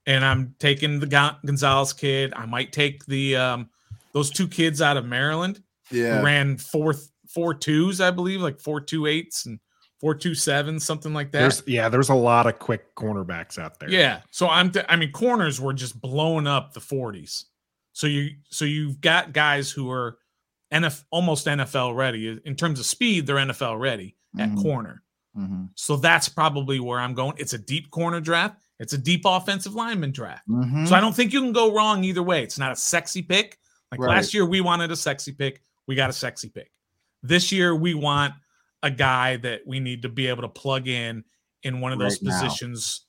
and 0.05 0.23
I'm 0.23 0.55
taking 0.59 0.99
the 0.99 1.07
Gonzalez 1.45 1.93
kid. 1.93 2.33
I 2.35 2.45
might 2.45 2.71
take 2.71 3.05
the 3.05 3.35
um 3.35 3.69
those 4.13 4.29
two 4.29 4.47
kids 4.47 4.81
out 4.81 4.97
of 4.97 5.05
Maryland 5.05 5.61
Yeah, 5.91 6.19
who 6.19 6.25
ran 6.25 6.57
four 6.57 6.95
four 7.27 7.53
twos, 7.53 7.99
I 8.01 8.11
believe, 8.11 8.41
like 8.41 8.59
four 8.59 8.79
two 8.81 9.05
eights 9.07 9.45
and 9.45 9.59
four 9.99 10.15
two 10.15 10.33
sevens, 10.35 10.83
something 10.85 11.13
like 11.13 11.31
that. 11.31 11.39
There's 11.39 11.63
yeah, 11.67 11.89
there's 11.89 12.09
a 12.09 12.15
lot 12.15 12.47
of 12.47 12.59
quick 12.59 12.95
cornerbacks 12.95 13.57
out 13.59 13.79
there. 13.79 13.89
Yeah. 13.89 14.21
So 14.31 14.47
I'm 14.49 14.71
t- 14.71 14.81
I 14.87 14.95
mean 14.95 15.11
corners 15.11 15.59
were 15.59 15.73
just 15.73 15.99
blowing 15.99 16.47
up 16.47 16.73
the 16.73 16.79
40s. 16.79 17.45
So 17.93 18.07
you 18.07 18.31
so 18.49 18.65
you've 18.65 19.01
got 19.01 19.33
guys 19.33 19.71
who 19.71 19.89
are 19.91 20.17
NF 20.73 21.03
almost 21.11 21.47
NFL 21.47 21.95
ready 21.95 22.39
in 22.45 22.55
terms 22.55 22.79
of 22.79 22.85
speed, 22.85 23.25
they're 23.27 23.37
NFL 23.37 23.79
ready 23.79 24.15
at 24.37 24.49
Mhm. 24.49 24.61
corner. 24.61 25.03
Mhm. 25.37 25.69
So 25.75 25.95
that's 25.97 26.29
probably 26.29 26.79
where 26.79 26.99
I'm 26.99 27.13
going. 27.13 27.33
It's 27.37 27.53
a 27.53 27.57
deep 27.57 27.89
corner 27.91 28.21
draft. 28.21 28.61
It's 28.79 28.93
a 28.93 28.97
deep 28.97 29.23
offensive 29.25 29.73
lineman 29.75 30.11
draft. 30.11 30.47
Mhm. 30.47 30.87
So 30.87 30.95
I 30.95 31.01
don't 31.01 31.15
think 31.15 31.33
you 31.33 31.41
can 31.41 31.51
go 31.51 31.73
wrong 31.73 32.03
either 32.03 32.23
way. 32.23 32.43
It's 32.43 32.57
not 32.59 32.71
a 32.71 32.75
sexy 32.75 33.21
pick. 33.21 33.57
Like 33.91 33.99
Right. 33.99 34.15
last 34.15 34.33
year 34.33 34.45
we 34.45 34.61
wanted 34.61 34.91
a 34.91 34.95
sexy 34.95 35.31
pick. 35.33 35.61
We 35.87 35.95
got 35.95 36.09
a 36.09 36.13
sexy 36.13 36.49
pick. 36.49 36.71
This 37.23 37.51
year 37.51 37.75
we 37.75 37.93
want 37.95 38.33
a 38.83 38.91
guy 38.91 39.37
that 39.37 39.61
we 39.65 39.79
need 39.79 40.01
to 40.03 40.09
be 40.09 40.27
able 40.27 40.41
to 40.41 40.49
plug 40.49 40.87
in 40.87 41.23
in 41.63 41.81
one 41.81 41.91
of 41.91 41.99
those 41.99 42.21
Right 42.21 42.31
positions 42.31 43.05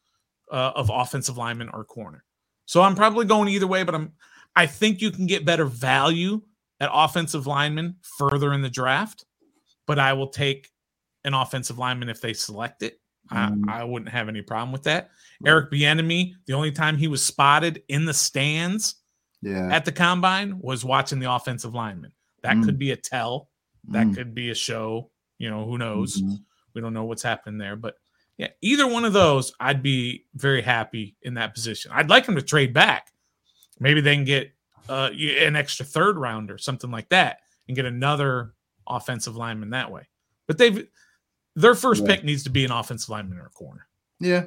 uh, 0.50 0.73
of 0.75 0.91
offensive 0.93 1.37
lineman 1.37 1.69
or 1.73 1.85
corner. 1.85 2.25
So 2.67 2.83
I'm 2.83 2.95
probably 2.95 3.25
going 3.25 3.49
either 3.49 3.67
way, 3.67 3.83
but 3.85 3.95
I'm 3.95 4.12
I 4.57 4.67
think 4.67 5.00
you 5.00 5.12
can 5.12 5.27
get 5.27 5.45
better 5.45 5.65
value 5.65 6.43
at 6.81 6.91
offensive 6.93 7.47
lineman 7.47 7.97
further 8.19 8.53
in 8.53 8.62
the 8.62 8.69
draft, 8.71 9.25
but 9.87 9.99
I 10.00 10.12
will 10.12 10.27
take 10.27 10.69
an 11.25 11.35
offensive 11.35 11.79
lineman 11.79 12.09
if 12.09 12.21
they 12.21 12.33
select 12.33 12.83
it. 12.83 13.00
Mhm. 13.31 13.69
I, 13.69 13.83
I 13.83 13.85
wouldn't 13.85 14.11
have 14.11 14.29
any 14.29 14.43
problem 14.43 14.73
with 14.73 14.83
that. 14.85 15.11
Eric 15.47 15.71
Bieniemy, 15.71 16.33
the 16.47 16.53
only 16.55 16.73
time 16.73 16.97
he 16.97 17.07
was 17.07 17.23
spotted 17.25 17.83
in 17.89 18.05
the 18.07 18.15
stands 18.15 18.97
yeah, 19.41 19.69
at 19.73 19.85
the 19.85 19.93
combine 19.93 20.59
was 20.59 20.85
watching 20.85 21.21
the 21.21 21.31
offensive 21.33 21.75
lineman. 21.75 22.12
That 22.43 22.57
Mm. 22.57 22.65
could 22.65 22.79
be 22.79 22.91
a 22.91 22.97
tell. 22.97 23.50
That 23.85 24.09
Mm. 24.09 24.15
could 24.17 24.35
be 24.35 24.50
a 24.50 24.55
show. 24.55 25.11
You 25.41 25.51
know, 25.51 25.65
who 25.65 25.79
knows? 25.79 26.21
Mhm. 26.23 26.39
We 26.75 26.81
don't 26.81 26.93
know 26.95 27.05
what's 27.05 27.23
happening 27.23 27.59
there, 27.59 27.75
but 27.75 27.95
yeah, 28.37 28.49
either 28.63 28.87
one 28.87 29.05
of 29.05 29.13
those, 29.13 29.53
I'd 29.59 29.83
be 29.83 30.27
very 30.35 30.63
happy 30.63 31.17
in 31.23 31.35
that 31.35 31.55
position. 31.55 31.91
I'd 31.93 32.09
like 32.11 32.27
them 32.27 32.37
to 32.37 32.43
trade 32.43 32.73
back. 32.73 33.09
Maybe 33.81 34.01
they 34.01 34.15
can 34.15 34.25
get 34.25 34.53
uh, 34.89 35.11
an 35.13 35.57
extra 35.57 35.85
third 35.87 36.17
rounder, 36.17 36.59
something 36.59 36.91
like 36.91 37.09
that, 37.11 37.39
and 37.69 37.77
get 37.77 37.85
another 37.87 38.55
offensive 38.89 39.37
lineman 39.37 39.71
that 39.71 39.91
way. 39.91 40.09
But 40.47 40.59
they've 40.59 40.87
their 41.57 41.75
first 41.75 42.03
Yeah. 42.03 42.09
pick 42.17 42.25
needs 42.25 42.43
to 42.45 42.51
be 42.51 42.65
an 42.65 42.71
offensive 42.73 43.09
lineman 43.09 43.39
or 43.39 43.47
a 43.47 43.51
corner. 43.51 43.87
yeah. 44.21 44.47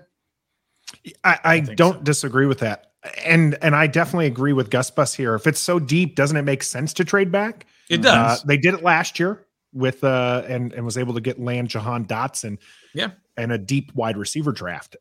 I, 1.24 1.40
I 1.44 1.62
think 1.62 1.78
don't 1.78 1.98
so. 1.98 2.04
disagree 2.04 2.46
with 2.46 2.60
that. 2.60 2.92
And 3.26 3.58
and 3.62 3.76
I 3.76 3.88
definitely 3.88 4.28
agree 4.28 4.54
with 4.54 4.70
Gus 4.70 4.92
Bus 4.92 5.14
here. 5.14 5.34
If 5.36 5.48
it's 5.48 5.60
so 5.60 5.80
deep, 5.80 6.16
doesn't 6.16 6.38
it 6.38 6.44
make 6.44 6.62
sense 6.64 6.94
to 6.94 7.04
trade 7.06 7.32
back? 7.32 7.66
It 7.90 8.00
Uh, 8.02 8.04
does. 8.04 8.42
Uh, 8.42 8.46
they 8.48 8.58
did 8.58 8.74
it 8.76 8.84
last 8.84 9.20
year 9.20 9.46
with 9.74 10.03
uh 10.03 10.44
and 10.48 10.72
and 10.74 10.86
was 10.86 10.98
able 10.98 11.13
to 11.15 11.22
get 11.22 11.39
land 11.39 11.68
Jahan 11.70 12.06
Dotson. 12.06 12.58
Yeah. 12.94 13.12
And 13.38 13.51
a 13.51 13.58
deep 13.58 13.94
wide 13.96 14.18
receiver 14.18 14.51
draft. 14.51 14.96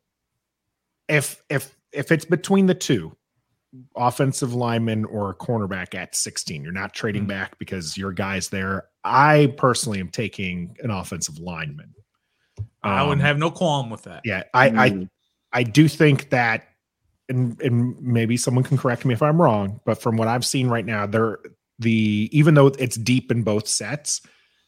if 1.09 1.41
if 1.49 1.75
if 1.91 2.11
it's 2.11 2.25
between 2.25 2.65
the 2.65 2.73
two, 2.73 3.15
offensive 3.95 4.53
lineman 4.53 5.05
or 5.05 5.29
a 5.31 5.35
cornerback 5.35 5.93
at 5.95 6.15
16, 6.15 6.63
you're 6.63 6.71
not 6.71 6.93
trading 6.93 7.25
Mhm. 7.25 7.27
back 7.27 7.59
because 7.59 7.97
your 7.97 8.11
guy's 8.11 8.49
there. 8.49 8.85
I 9.03 9.53
personally 9.57 9.99
am 9.99 10.09
taking 10.09 10.75
an 10.81 10.89
offensive 10.91 11.37
lineman. 11.39 11.93
I 12.81 13.01
Um, 13.01 13.09
wouldn't 13.09 13.25
have 13.25 13.37
no 13.37 13.51
qualm 13.51 13.89
with 13.89 14.03
that. 14.03 14.21
Yeah, 14.25 14.43
I 14.53 14.67
I 14.69 14.89
Mm. 14.91 15.09
I 15.51 15.63
do 15.63 15.87
think 15.87 16.29
that, 16.31 16.67
and 17.29 17.59
and 17.61 18.01
maybe 18.01 18.37
someone 18.37 18.63
can 18.63 18.77
correct 18.77 19.05
me 19.05 19.13
if 19.13 19.21
I'm 19.21 19.39
wrong, 19.41 19.81
but 19.85 20.01
from 20.01 20.17
what 20.17 20.27
I've 20.27 20.45
seen 20.45 20.67
right 20.67 20.85
now, 20.85 21.05
there 21.05 21.39
the 21.79 22.29
even 22.31 22.53
though 22.53 22.67
it's 22.67 22.95
deep 22.95 23.31
in 23.31 23.43
both 23.43 23.67
sets, 23.67 24.21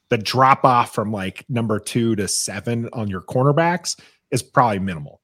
the 0.09 0.17
drop 0.17 0.63
off 0.63 0.93
from 0.93 1.11
like 1.11 1.45
number 1.49 1.79
two 1.79 2.15
to 2.15 2.27
seven 2.27 2.89
on 2.93 3.07
your 3.09 3.21
cornerbacks 3.21 3.99
is 4.31 4.43
probably 4.43 4.79
minimal. 4.79 5.21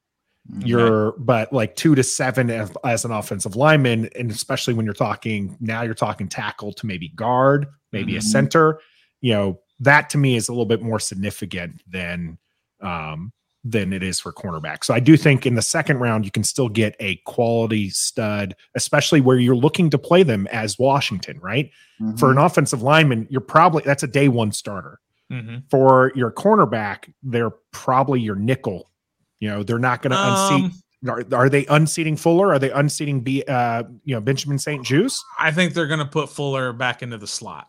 Mm. 0.50 0.66
You're 0.66 1.12
but 1.18 1.52
like 1.52 1.76
two 1.76 1.94
to 1.94 2.02
seven 2.02 2.50
as, 2.50 2.72
as 2.84 3.04
an 3.04 3.12
offensive 3.12 3.54
lineman, 3.54 4.08
and 4.16 4.30
especially 4.30 4.74
when 4.74 4.84
you're 4.84 4.94
talking 4.94 5.56
now, 5.60 5.82
you're 5.82 5.94
talking 5.94 6.28
tackle 6.28 6.72
to 6.74 6.86
maybe 6.86 7.08
guard, 7.10 7.66
maybe 7.92 8.16
a 8.16 8.20
Mhm. 8.20 8.24
center. 8.24 8.80
You 9.20 9.32
know 9.34 9.60
that 9.80 10.10
to 10.10 10.18
me 10.18 10.34
is 10.36 10.48
a 10.48 10.52
little 10.52 10.66
bit 10.66 10.82
more 10.82 10.98
significant 10.98 11.80
than 11.88 12.38
um, 12.80 13.32
than 13.64 13.92
it 13.92 14.02
is 14.02 14.18
for 14.18 14.32
cornerback. 14.32 14.84
So 14.84 14.92
I 14.92 14.98
do 15.00 15.16
think 15.16 15.46
in 15.46 15.54
the 15.54 15.62
second 15.62 15.98
round 15.98 16.24
you 16.24 16.30
can 16.32 16.42
still 16.42 16.68
get 16.68 16.96
a 16.98 17.16
quality 17.26 17.90
stud, 17.90 18.56
especially 18.74 19.20
where 19.20 19.38
you're 19.38 19.54
looking 19.54 19.88
to 19.90 19.98
play 19.98 20.24
them 20.24 20.48
as 20.48 20.78
Washington, 20.78 21.38
right? 21.40 21.70
Mhm. 22.00 22.18
For 22.18 22.32
an 22.32 22.38
offensive 22.38 22.82
lineman, 22.82 23.26
you're 23.30 23.40
probably 23.40 23.82
that's 23.84 24.02
a 24.02 24.08
day 24.08 24.28
one 24.28 24.50
starter. 24.52 24.98
hmm 25.30 25.58
For 25.70 26.12
your 26.14 26.32
cornerback, 26.32 27.12
they're 27.22 27.52
probably 27.70 28.20
your 28.20 28.34
nickel. 28.36 28.90
You 29.38 29.48
know, 29.48 29.62
they're 29.62 29.78
not 29.78 30.02
going 30.02 30.10
to 30.12 30.18
unseat. 30.28 30.64
Um, 30.64 30.72
Are, 31.08 31.24
are 31.32 31.48
they 31.48 31.66
unseating 31.66 32.16
Fuller? 32.16 32.52
Are 32.52 32.58
they 32.60 32.70
unseating 32.70 33.22
B? 33.22 33.42
Uh, 33.48 33.82
you 34.04 34.14
know, 34.14 34.20
Benjamin 34.20 34.56
St-Juste? 34.58 35.20
I 35.38 35.50
think 35.50 35.74
they're 35.74 35.88
going 35.88 35.98
to 35.98 36.06
put 36.06 36.28
Fuller 36.30 36.72
back 36.72 37.02
into 37.02 37.18
the 37.18 37.26
slot. 37.26 37.68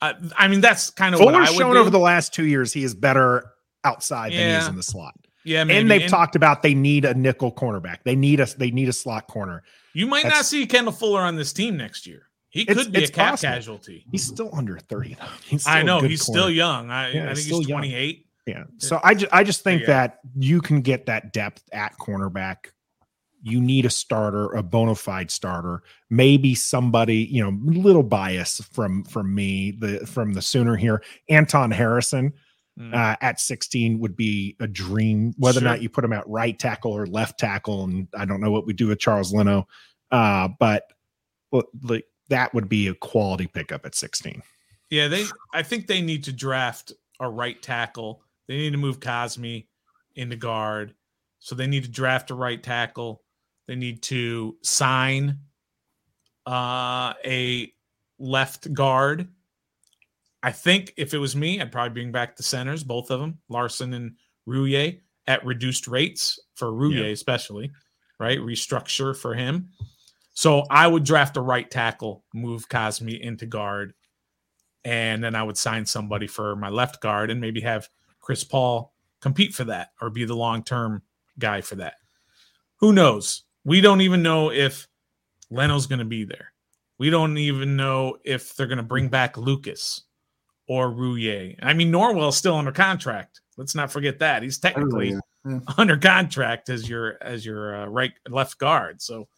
I, 0.00 0.14
I 0.36 0.46
mean, 0.48 0.60
that's 0.60 0.90
kind 0.90 1.14
of 1.14 1.20
what 1.20 1.34
I 1.34 1.40
would 1.50 1.58
shown 1.58 1.72
do. 1.74 1.78
over 1.78 1.90
the 1.90 1.98
last 1.98 2.32
two 2.34 2.46
years 2.46 2.72
he 2.72 2.84
is 2.84 2.94
better 2.94 3.50
outside 3.84 4.32
than 4.32 4.38
he 4.50 4.54
is 4.56 4.68
in 4.68 4.76
the 4.76 4.82
slot. 4.82 5.14
yeah, 5.44 5.64
maybe. 5.64 5.78
and 5.80 5.90
they've 5.90 6.10
talked 6.10 6.36
about 6.36 6.62
they 6.62 6.74
need 6.74 7.04
a 7.04 7.14
nickel 7.14 7.52
cornerback. 7.52 7.98
They 8.04 8.16
need 8.16 8.40
a 8.40 8.46
they 8.56 8.70
need 8.70 8.88
a 8.88 8.92
slot 8.92 9.26
corner. 9.28 9.62
You 9.92 10.06
might 10.06 10.24
not 10.24 10.44
see 10.44 10.66
Kendall 10.66 10.92
Fuller 10.92 11.20
on 11.20 11.36
this 11.36 11.52
team 11.52 11.76
next 11.76 12.06
year. 12.06 12.28
He 12.48 12.64
could 12.64 12.92
be 12.92 13.04
a 13.04 13.08
cap 13.08 13.30
possible. 13.32 13.52
casualty. 13.54 14.06
He's 14.10 14.24
still 14.24 14.50
under 14.52 14.78
thirty 14.78 15.14
though. 15.14 15.58
I 15.66 15.82
know 15.82 16.00
he's 16.00 16.22
corner. 16.22 16.40
still 16.40 16.50
young. 16.50 16.90
I, 16.90 17.12
Yeah, 17.12 17.30
I 17.30 17.34
think 17.34 17.46
he's 17.46 17.66
28. 17.66 18.26
Yeah. 18.46 18.64
So 18.78 19.00
I 19.02 19.14
just 19.14 19.32
I 19.32 19.42
just 19.42 19.62
think 19.64 19.82
Yeah. 19.82 19.86
that 19.88 20.18
you 20.38 20.60
can 20.60 20.80
get 20.80 21.06
that 21.06 21.32
depth 21.32 21.62
at 21.72 21.96
cornerback. 21.98 22.66
You 23.42 23.60
need 23.60 23.84
a 23.86 23.90
starter, 23.90 24.52
a 24.52 24.62
bona 24.62 24.94
fide 24.94 25.30
starter, 25.30 25.82
maybe 26.10 26.54
somebody, 26.54 27.28
you 27.30 27.42
know, 27.42 27.58
little 27.64 28.02
bias 28.02 28.60
from 28.72 29.04
from 29.04 29.34
me, 29.34 29.72
the 29.72 30.06
from 30.06 30.32
the 30.32 30.40
sooner 30.42 30.76
here. 30.76 31.02
Anton 31.28 31.70
Harrison 31.70 32.32
Mm. 32.78 32.92
uh, 32.92 33.16
at 33.20 33.38
16 33.38 34.00
would 34.00 34.16
be 34.16 34.56
a 34.58 34.66
dream, 34.66 35.32
whether 35.38 35.60
Sure. 35.60 35.68
or 35.68 35.70
not 35.70 35.82
you 35.82 35.88
put 35.88 36.04
him 36.04 36.12
at 36.12 36.28
right 36.28 36.58
tackle 36.58 36.90
or 36.92 37.06
left 37.06 37.38
tackle. 37.38 37.84
And 37.84 38.08
I 38.18 38.24
don't 38.24 38.40
know 38.40 38.50
what 38.50 38.66
we 38.66 38.72
do 38.72 38.88
with 38.88 38.98
Charles 38.98 39.32
Leno. 39.32 39.68
Uh, 40.10 40.48
but 40.58 40.92
like 41.82 42.06
that 42.30 42.52
would 42.52 42.68
be 42.68 42.88
a 42.88 42.94
quality 42.94 43.46
pickup 43.46 43.86
at 43.86 43.94
16. 43.94 44.42
Yeah, 44.90 45.08
they. 45.08 45.24
I 45.52 45.62
think 45.62 45.86
they 45.86 46.00
need 46.00 46.24
to 46.24 46.32
draft 46.32 46.92
a 47.20 47.28
right 47.28 47.60
tackle. 47.62 48.22
They 48.48 48.56
need 48.56 48.72
to 48.72 48.78
move 48.78 48.98
Cosmi 49.00 49.66
into 50.16 50.36
guard. 50.36 50.94
So 51.38 51.54
they 51.54 51.66
need 51.66 51.84
to 51.84 51.90
draft 51.90 52.30
a 52.30 52.34
right 52.34 52.62
tackle. 52.62 53.22
They 53.68 53.76
need 53.76 54.02
to 54.04 54.56
sign 54.62 55.38
uh, 56.46 57.14
a 57.24 57.72
left 58.18 58.72
guard. 58.74 59.28
I 60.44 60.52
think 60.52 60.92
if 60.98 61.14
it 61.14 61.18
was 61.18 61.34
me, 61.34 61.58
I'd 61.58 61.72
probably 61.72 61.94
bring 61.94 62.12
back 62.12 62.36
the 62.36 62.42
centers, 62.42 62.84
both 62.84 63.10
of 63.10 63.18
them, 63.18 63.38
Larsen 63.48 63.94
and 63.94 64.16
Roullier, 64.46 65.00
at 65.26 65.42
reduced 65.46 65.88
rates 65.88 66.38
for 66.54 66.70
Roullier, 66.70 67.06
Yeah. 67.06 67.12
especially, 67.12 67.72
right? 68.20 68.38
Restructure 68.38 69.16
for 69.16 69.32
him. 69.32 69.70
So 70.34 70.66
I 70.68 70.86
would 70.86 71.02
draft 71.04 71.38
a 71.38 71.40
right 71.40 71.70
tackle, 71.70 72.24
move 72.34 72.68
Cosmi 72.68 73.18
into 73.18 73.46
guard, 73.46 73.94
and 74.84 75.24
then 75.24 75.34
I 75.34 75.42
would 75.42 75.56
sign 75.56 75.86
somebody 75.86 76.26
for 76.26 76.54
my 76.56 76.68
left 76.68 77.00
guard 77.00 77.30
and 77.30 77.40
maybe 77.40 77.62
have 77.62 77.88
Chris 78.20 78.44
Paul 78.44 78.92
compete 79.22 79.54
for 79.54 79.64
that 79.64 79.92
or 80.02 80.10
be 80.10 80.26
the 80.26 80.36
long 80.36 80.62
term 80.62 81.02
guy 81.38 81.62
for 81.62 81.76
that. 81.76 81.94
Who 82.80 82.92
knows? 82.92 83.44
We 83.64 83.80
don't 83.80 84.02
even 84.02 84.22
know 84.22 84.50
if 84.50 84.88
Leno's 85.48 85.86
going 85.86 86.00
to 86.00 86.04
be 86.04 86.24
there. 86.24 86.52
We 86.98 87.08
don't 87.08 87.38
even 87.38 87.76
know 87.76 88.18
if 88.24 88.54
they're 88.54 88.66
going 88.66 88.76
to 88.76 88.82
bring 88.82 89.08
back 89.08 89.38
Lucas 89.38 90.02
or 90.66 90.90
Roullier. 90.90 91.56
I 91.62 91.74
mean, 91.74 91.90
Norwell's 91.90 92.36
still 92.36 92.56
under 92.56 92.72
contract. 92.72 93.40
Let's 93.56 93.74
not 93.74 93.90
forget 93.90 94.18
that 94.18 94.42
he's 94.42 94.58
technically 94.58 95.14
Everybody, 95.44 95.64
yeah. 95.66 95.74
under 95.78 95.96
contract 95.96 96.68
as 96.68 96.88
your 96.88 97.22
as 97.22 97.44
your 97.44 97.82
uh, 97.82 97.86
right 97.86 98.12
left 98.28 98.58
guard. 98.58 99.00
So 99.02 99.28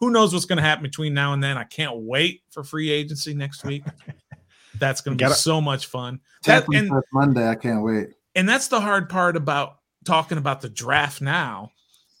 who 0.00 0.10
knows 0.10 0.32
what's 0.32 0.46
going 0.46 0.56
to 0.56 0.62
happen 0.62 0.82
between 0.82 1.14
now 1.14 1.34
and 1.34 1.44
then? 1.44 1.58
I 1.58 1.64
can't 1.64 1.96
wait 1.98 2.42
for 2.50 2.64
free 2.64 2.90
agency 2.90 3.34
next 3.34 3.64
week. 3.64 3.84
That's 4.78 5.00
going 5.02 5.16
to 5.18 5.28
be 5.28 5.32
so 5.34 5.60
much 5.60 5.86
fun. 5.86 6.20
That, 6.44 6.64
and 6.72 6.90
Monday. 7.12 7.46
I 7.46 7.54
can't 7.54 7.82
wait. 7.82 8.08
and 8.34 8.48
that's 8.48 8.68
the 8.68 8.80
hard 8.80 9.10
part 9.10 9.36
about 9.36 9.76
talking 10.04 10.38
about 10.38 10.62
the 10.62 10.70
draft 10.70 11.20
now 11.20 11.70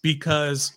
because 0.02 0.76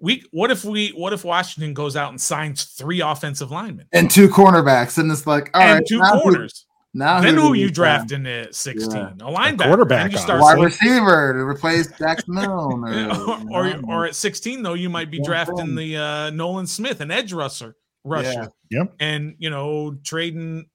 we 0.00 0.22
what 0.32 0.50
if 0.50 0.64
we 0.64 0.90
what 0.90 1.14
if 1.14 1.24
Washington 1.24 1.72
goes 1.72 1.96
out 1.96 2.10
and 2.10 2.20
signs 2.20 2.64
three 2.64 3.00
offensive 3.00 3.50
linemen 3.50 3.86
And 3.92 4.10
two 4.10 4.28
cornerbacks, 4.28 4.98
and 4.98 5.10
it's 5.10 5.26
like, 5.26 5.50
all 5.54 5.62
and 5.62 5.74
right, 5.78 5.86
two 5.86 6.00
corners? 6.00 6.66
Now 6.96 7.20
then 7.20 7.34
do 7.34 7.40
who 7.42 7.50
we 7.50 7.60
you 7.60 7.66
sign? 7.66 7.74
draft 7.74 8.12
in 8.12 8.22
the 8.22 8.48
16? 8.52 8.90
Yeah. 8.92 9.08
A 9.08 9.32
linebacker. 9.32 9.64
quarterback, 9.64 10.12
you 10.12 10.18
start 10.18 10.40
wide 10.40 10.62
receiver 10.62 11.32
to 11.32 11.40
replace 11.40 11.88
Jackson 11.98 12.34
Milne, 12.34 12.84
or, 12.84 13.40
or 13.50 13.80
or 13.88 14.06
at 14.06 14.14
16 14.14 14.62
though 14.62 14.74
you 14.74 14.88
might 14.88 15.10
be 15.10 15.16
Yeah, 15.18 15.24
drafting 15.24 15.74
the 15.74 15.96
uh 15.96 16.30
Nolan 16.30 16.66
Smith 16.66 17.00
an 17.00 17.10
edge 17.10 17.32
rusher 17.32 17.74
rusher 18.04 18.48
Yep. 18.70 18.94
and 19.00 19.34
you 19.38 19.50
know 19.50 19.96
trading 20.04 20.66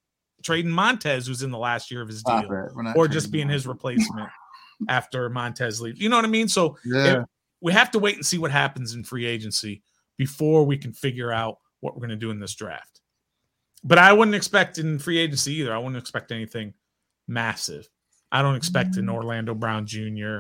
trading 0.44 0.72
Montez 0.72 1.28
who's 1.28 1.42
in 1.44 1.52
the 1.52 1.58
last 1.58 1.90
year 1.92 2.02
of 2.02 2.08
his 2.10 2.20
Stop 2.20 2.44
deal 2.44 2.52
it. 2.52 2.76
We're 2.76 2.84
not 2.84 2.98
or 2.98 3.08
just 3.08 3.32
being 3.32 3.48
him. 3.48 3.54
his 3.54 3.66
replacement 3.68 4.30
after 4.90 5.30
Montez 5.30 5.80
leaves 5.82 6.00
you 6.02 6.10
know 6.10 6.16
what 6.16 6.26
I 6.26 6.30
mean 6.30 6.48
so 6.48 6.78
Yeah, 6.86 7.24
we 7.62 7.72
have 7.74 7.92
to 7.92 8.00
wait 8.00 8.16
and 8.16 8.26
see 8.26 8.38
what 8.38 8.52
happens 8.52 8.94
in 8.94 9.04
free 9.04 9.26
agency 9.26 9.84
before 10.18 10.66
we 10.66 10.78
can 10.78 10.92
figure 10.94 11.32
out 11.32 11.58
what 11.82 11.94
we're 11.96 12.00
going 12.02 12.10
to 12.10 12.16
do 12.16 12.32
in 12.32 12.40
this 12.40 12.56
draft 12.56 12.99
but 13.84 13.98
I 13.98 14.12
wouldn't 14.14 14.36
expect 14.36 14.78
in 14.78 15.00
free 15.00 15.18
agency 15.20 15.54
either 15.56 15.74
I 15.74 15.78
wouldn't 15.78 15.98
expect 15.98 16.32
anything 16.32 16.74
massive 17.28 17.88
I 18.32 18.42
don't 18.42 18.56
expect 18.56 18.98
an 18.98 19.10
Orlando 19.10 19.56
Brown 19.56 19.86
Jr. 19.88 20.40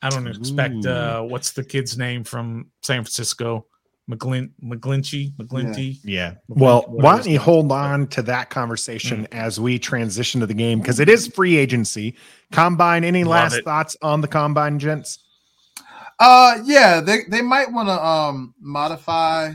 I 0.00 0.10
don't 0.10 0.26
expect 0.28 0.86
uh 0.86 1.22
what's 1.22 1.52
the 1.52 1.64
kid's 1.64 1.98
name 1.98 2.24
from 2.24 2.70
San 2.82 3.02
Francisco? 3.02 3.66
McGlin 4.10 4.50
McGlinchey, 4.64 5.34
McGlinty. 5.36 5.98
Yeah. 6.02 6.36
Whatever- 6.46 6.64
Well, 6.64 6.84
why 6.88 7.16
don't 7.16 7.28
you 7.28 7.38
hold 7.38 7.66
is. 7.66 7.72
on 7.72 8.06
to 8.08 8.22
that 8.22 8.48
conversation 8.48 9.28
as 9.32 9.60
we 9.60 9.78
transition 9.78 10.40
to 10.40 10.46
the 10.46 10.54
game 10.54 10.80
because 10.80 10.98
it 10.98 11.10
is 11.10 11.26
free 11.28 11.58
agency. 11.58 12.16
Combine, 12.50 13.04
any 13.04 13.22
Love 13.24 13.30
last 13.32 13.54
it. 13.56 13.64
thoughts 13.66 13.98
on 14.00 14.22
the 14.22 14.28
combine, 14.28 14.78
gents? 14.78 15.18
uh, 16.20 16.58
yeah, 16.64 17.00
they 17.02 17.24
they 17.28 17.42
might 17.42 17.70
want 17.70 17.88
to 17.88 18.02
um 18.02 18.54
modify 18.60 19.52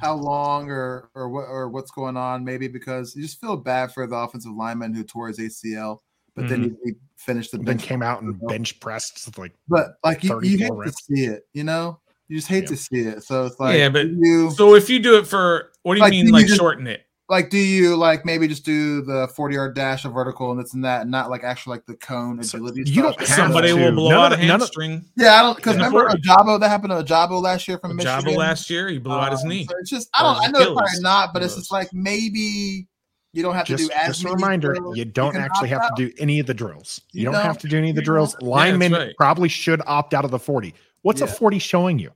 how 0.00 0.14
long 0.14 0.70
or 0.70 1.10
or 1.14 1.28
what 1.28 1.42
or 1.48 1.68
what's 1.68 1.90
going 1.90 2.16
on, 2.16 2.44
maybe 2.44 2.68
because 2.68 3.14
you 3.16 3.22
just 3.22 3.40
feel 3.40 3.56
bad 3.56 3.92
for 3.92 4.06
the 4.06 4.16
offensive 4.16 4.52
lineman 4.52 4.94
who 4.94 5.02
tore 5.04 5.28
his 5.28 5.38
ACL, 5.38 5.98
but 6.34 6.48
then 6.48 6.62
he, 6.62 6.70
he 6.84 6.92
finished 7.16 7.50
the 7.52 7.58
Mm-hmm. 7.58 7.66
Then 7.66 7.76
bench. 7.76 7.86
came 7.88 8.02
out 8.02 8.22
and 8.22 8.38
bench 8.48 8.78
pressed 8.80 9.38
like 9.38 9.54
But 9.68 9.96
like 10.04 10.22
you, 10.22 10.40
you 10.42 10.58
hate 10.58 10.72
reps. 10.72 10.94
to 11.06 11.14
see 11.14 11.24
it, 11.24 11.46
you 11.54 11.64
know. 11.64 12.00
You 12.28 12.36
just 12.36 12.48
hate 12.48 12.64
Yeah. 12.64 12.68
to 12.70 12.76
see 12.76 12.98
it. 13.00 13.22
So 13.22 13.46
it's 13.46 13.58
like, 13.60 13.78
Yeah, 13.78 13.88
but- 13.88 14.08
you 14.08 14.50
So 14.50 14.74
if 14.74 14.90
you 14.90 14.98
do 14.98 15.16
it 15.18 15.26
for 15.26 15.70
what 15.82 15.94
do 15.94 15.98
you 16.00 16.04
Like, 16.04 16.10
mean 16.10 16.26
do 16.26 16.32
like 16.32 16.42
you 16.42 16.48
just- 16.48 16.58
shorten 16.58 16.86
it? 16.88 17.05
Like 17.28 17.50
do 17.50 17.58
you 17.58 17.96
like 17.96 18.24
maybe 18.24 18.46
just 18.46 18.64
do 18.64 19.02
the 19.02 19.26
40 19.34 19.54
yard 19.56 19.74
dash 19.74 20.04
a 20.04 20.08
vertical 20.08 20.52
and 20.52 20.60
this 20.60 20.74
and 20.74 20.84
that 20.84 21.02
and 21.02 21.10
not 21.10 21.28
like 21.28 21.42
actually 21.42 21.72
like 21.76 21.86
the 21.86 21.96
cone 21.96 22.40
So 22.44 22.58
agility 22.58 22.88
you 22.88 23.02
don't 23.02 23.18
have 23.18 23.28
Somebody 23.28 23.68
to. 23.68 23.74
will 23.74 23.92
blow 23.92 24.10
None 24.10 24.18
out 24.20 24.32
of 24.32 24.38
a 24.38 24.42
the- 24.46 24.54
of- 24.54 24.60
hamstring. 24.60 25.04
Yeah, 25.16 25.34
I 25.34 25.42
don't 25.42 25.56
because 25.56 25.74
remember 25.74 26.08
40. 26.08 26.22
Ojabo 26.22 26.60
that 26.60 26.68
happened 26.68 26.90
to 26.90 27.02
Ojabo 27.02 27.42
last 27.42 27.66
year 27.66 27.78
from 27.78 27.96
Michigan. 27.96 28.20
Jabo 28.20 28.36
last 28.36 28.70
year, 28.70 28.88
he 28.88 28.98
blew 28.98 29.14
out 29.14 29.32
his 29.32 29.42
Um, 29.42 29.48
knee. 29.48 29.66
So 29.68 29.74
it's 29.80 29.90
just 29.90 30.08
I 30.14 30.22
don't 30.22 30.36
I 30.36 30.46
know 30.52 30.60
it's 30.60 30.78
probably 30.80 31.00
not, 31.00 31.32
but 31.34 31.42
it's 31.42 31.56
just 31.56 31.72
like 31.72 31.92
maybe 31.92 32.86
you 33.32 33.42
don't 33.42 33.54
have 33.56 33.66
to 33.66 33.76
just, 33.76 33.90
do 33.90 33.96
as 33.96 34.06
just 34.18 34.24
a 34.24 34.30
reminder 34.32 34.74
drills. 34.74 34.96
you 34.96 35.04
don't 35.04 35.32
can 35.32 35.42
actually 35.42 35.68
have 35.70 35.82
out. 35.82 35.96
to 35.96 36.06
do 36.08 36.14
any 36.18 36.38
of 36.38 36.46
the 36.46 36.54
drills. 36.54 37.00
You, 37.12 37.18
You 37.20 37.24
don't, 37.26 37.34
don't. 37.34 37.42
have 37.42 37.58
to 37.58 37.68
do 37.68 37.76
any 37.76 37.90
of 37.90 37.96
the 37.96 38.02
drills. 38.02 38.34
don't. 38.34 38.48
Linemen 38.48 38.92
right. 38.92 39.14
probably 39.18 39.48
should 39.48 39.82
opt 39.86 40.14
out 40.14 40.24
of 40.24 40.30
the 40.30 40.38
40. 40.38 40.72
What's 41.02 41.20
a 41.22 41.26
40 41.26 41.58
showing 41.58 41.98
you? 41.98 42.12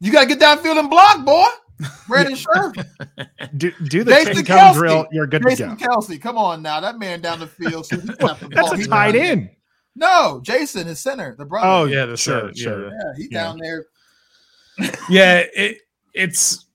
You 0.00 0.12
gotta 0.12 0.26
get 0.26 0.38
downfield 0.40 0.78
and 0.78 0.90
block, 0.90 1.24
boy. 1.24 1.46
Brandon 2.08 2.34
Scherff, 2.36 2.74
Do 3.56 3.70
do 3.88 4.04
the 4.04 4.10
Jason 4.12 4.34
10 4.36 4.44
cone 4.44 4.56
Kelce. 4.58 4.74
drill, 4.74 5.06
you're 5.12 5.26
good 5.26 5.42
to 5.42 5.48
Jason 5.50 5.74
go. 5.76 5.86
Kelce. 5.86 6.20
Come 6.20 6.38
on 6.38 6.62
now, 6.62 6.80
that 6.80 6.98
man 6.98 7.20
down 7.20 7.40
the 7.40 7.46
field. 7.46 7.86
So 7.86 7.96
he 7.98 8.06
doesn't 8.06 8.20
have 8.28 8.38
to 8.40 8.48
That's 8.48 8.60
ball. 8.68 8.72
a 8.74 8.76
He's 8.76 8.88
tight 8.88 9.12
down 9.12 9.22
end. 9.22 9.50
No, 9.94 10.40
Jason, 10.42 10.88
is 10.88 11.00
center, 11.00 11.34
the 11.36 11.44
brother. 11.44 11.66
Oh, 11.68 11.84
Yeah, 11.84 12.06
the 12.06 12.16
sure, 12.16 12.42
third, 12.42 12.56
sure. 12.58 12.84
yeah. 12.86 12.90
yeah, 12.92 13.12
he's 13.16 13.28
Yeah. 13.30 13.42
down 13.42 13.58
there. 13.58 13.84
yeah, 15.08 15.44
it 15.54 15.78
it's 16.14 16.66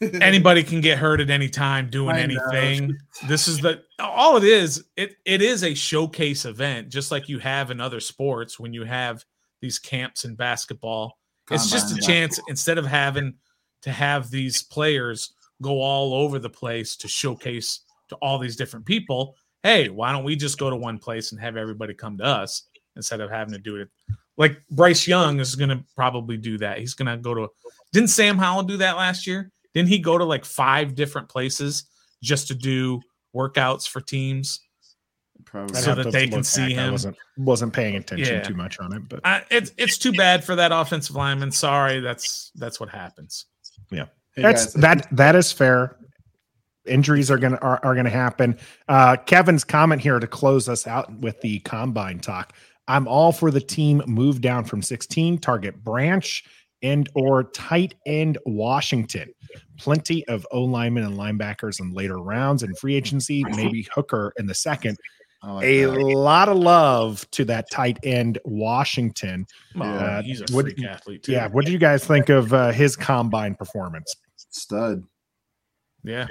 anybody 0.00 0.62
can 0.62 0.80
get 0.80 0.98
hurt 0.98 1.20
at 1.20 1.28
any 1.30 1.48
time 1.48 1.90
doing 1.90 2.14
I 2.16 2.24
know. 2.26 2.36
anything. 2.52 2.96
This 3.26 3.48
is 3.48 3.58
the 3.58 3.82
all 3.98 4.36
it 4.36 4.44
is. 4.44 4.84
It 4.96 5.16
it 5.24 5.42
is 5.42 5.64
a 5.64 5.74
showcase 5.74 6.44
event, 6.44 6.88
just 6.88 7.10
like 7.10 7.28
you 7.28 7.38
have 7.40 7.70
in 7.70 7.80
other 7.80 8.00
sports 8.00 8.60
when 8.60 8.72
you 8.72 8.84
have 8.84 9.24
these 9.60 9.78
camps 9.78 10.24
in 10.24 10.34
basketball. 10.36 11.18
it's 11.50 11.68
just 11.70 11.86
a 11.86 11.94
Combine, 11.94 12.06
chance 12.08 12.40
instead 12.48 12.78
of 12.78 12.86
having 12.86 13.34
to 13.82 13.90
have 13.92 14.30
these 14.30 14.62
players 14.62 15.34
go 15.60 15.80
all 15.80 16.14
over 16.14 16.38
the 16.38 16.50
place 16.50 16.96
to 16.96 17.08
showcase 17.08 17.80
to 18.08 18.16
all 18.16 18.38
these 18.38 18.56
different 18.56 18.84
people. 18.86 19.36
Hey, 19.62 19.88
why 19.88 20.10
don't 20.12 20.24
we 20.24 20.34
just 20.36 20.58
go 20.58 20.70
to 20.70 20.76
one 20.76 20.98
place 20.98 21.32
and 21.32 21.40
have 21.40 21.56
everybody 21.56 21.94
come 21.94 22.18
to 22.18 22.24
us 22.24 22.64
instead 22.96 23.20
of 23.20 23.30
having 23.30 23.52
to 23.52 23.60
do 23.60 23.76
it? 23.76 23.88
Like 24.36 24.60
Bryce 24.70 25.06
Young 25.06 25.40
is 25.40 25.54
going 25.54 25.70
to 25.70 25.84
probably 25.94 26.36
do 26.36 26.58
that. 26.58 26.78
He's 26.78 26.94
going 26.94 27.06
to 27.06 27.16
go 27.16 27.34
to. 27.34 27.48
Didn't 27.92 28.08
Sam 28.08 28.38
Howell 28.38 28.64
do 28.64 28.76
that 28.78 28.96
last 28.96 29.26
year? 29.26 29.50
Didn't 29.74 29.88
he 29.90 29.98
go 29.98 30.18
to 30.18 30.24
like 30.24 30.44
five 30.44 30.94
different 30.94 31.28
places 31.28 31.84
just 32.22 32.48
to 32.48 32.54
do 32.54 33.00
workouts 33.34 33.88
for 33.88 34.00
teams? 34.00 34.60
Probably. 35.44 35.80
So 35.80 35.94
that 35.94 36.12
they 36.12 36.28
can 36.28 36.42
see 36.44 36.74
back. 36.74 36.78
I 36.78 36.86
him. 36.86 36.92
wasn't 36.92 37.16
wasn't 37.36 37.72
paying 37.72 37.96
attention 37.96 38.34
Yeah. 38.36 38.42
too 38.42 38.54
much 38.54 38.78
on 38.80 38.92
it, 38.94 39.08
but 39.08 39.20
Uh, 39.24 39.40
it's 39.50 39.72
it's 39.76 39.98
too 39.98 40.12
bad 40.12 40.44
for 40.44 40.54
that 40.56 40.72
offensive 40.72 41.14
lineman. 41.16 41.50
Sorry, 41.52 42.00
that's 42.00 42.52
that's 42.54 42.78
what 42.80 42.88
happens. 42.88 43.46
Hey, 44.34 44.42
that's 44.42 44.66
guys, 44.66 44.74
that 44.74 45.08
that 45.12 45.36
is 45.36 45.52
fair. 45.52 45.96
Injuries 46.86 47.30
are 47.30 47.38
gonna 47.38 47.58
are, 47.58 47.80
are 47.84 47.94
gonna 47.94 48.10
happen. 48.10 48.58
Uh, 48.88 49.16
Kevin's 49.16 49.64
comment 49.64 50.00
here 50.00 50.18
to 50.18 50.26
close 50.26 50.68
us 50.68 50.86
out 50.86 51.12
with 51.20 51.40
the 51.40 51.60
combine 51.60 52.18
talk. 52.18 52.54
I'm 52.88 53.06
all 53.06 53.32
for 53.32 53.50
the 53.50 53.60
team 53.60 54.02
move 54.06 54.40
down 54.40 54.64
from 54.64 54.82
16, 54.82 55.38
target 55.38 55.84
branch 55.84 56.44
and 56.82 57.08
or 57.14 57.44
tight 57.44 57.94
end 58.06 58.38
Washington. 58.44 59.32
Plenty 59.78 60.26
of 60.28 60.46
O 60.50 60.62
linemen 60.62 61.04
and 61.04 61.16
linebackers 61.16 61.80
in 61.80 61.92
later 61.92 62.18
rounds 62.18 62.62
and 62.62 62.76
free 62.76 62.96
agency, 62.96 63.44
maybe 63.50 63.86
Hooker 63.94 64.32
in 64.36 64.46
the 64.46 64.54
second. 64.54 64.98
I 65.44 65.50
like 65.52 65.64
A 65.64 65.84
that. 65.86 65.98
lot 66.00 66.48
of 66.48 66.56
love 66.56 67.28
to 67.32 67.44
that 67.46 67.68
tight 67.70 67.98
end 68.04 68.38
Washington. 68.44 69.46
Oh, 69.76 69.80
Yeah. 69.84 70.22
he's 70.22 70.40
a 70.40 70.44
What- 70.54 70.66
freak 70.66 70.84
athlete 70.84 71.24
too. 71.24 71.32
Yeah, 71.32 71.48
what 71.48 71.64
did 71.64 71.72
you 71.72 71.78
guys 71.78 72.04
think 72.06 72.28
of 72.28 72.52
uh, 72.54 72.70
his 72.70 72.94
combine 72.96 73.54
performance? 73.54 74.14
stud. 74.54 75.02
Yeah. 76.04 76.26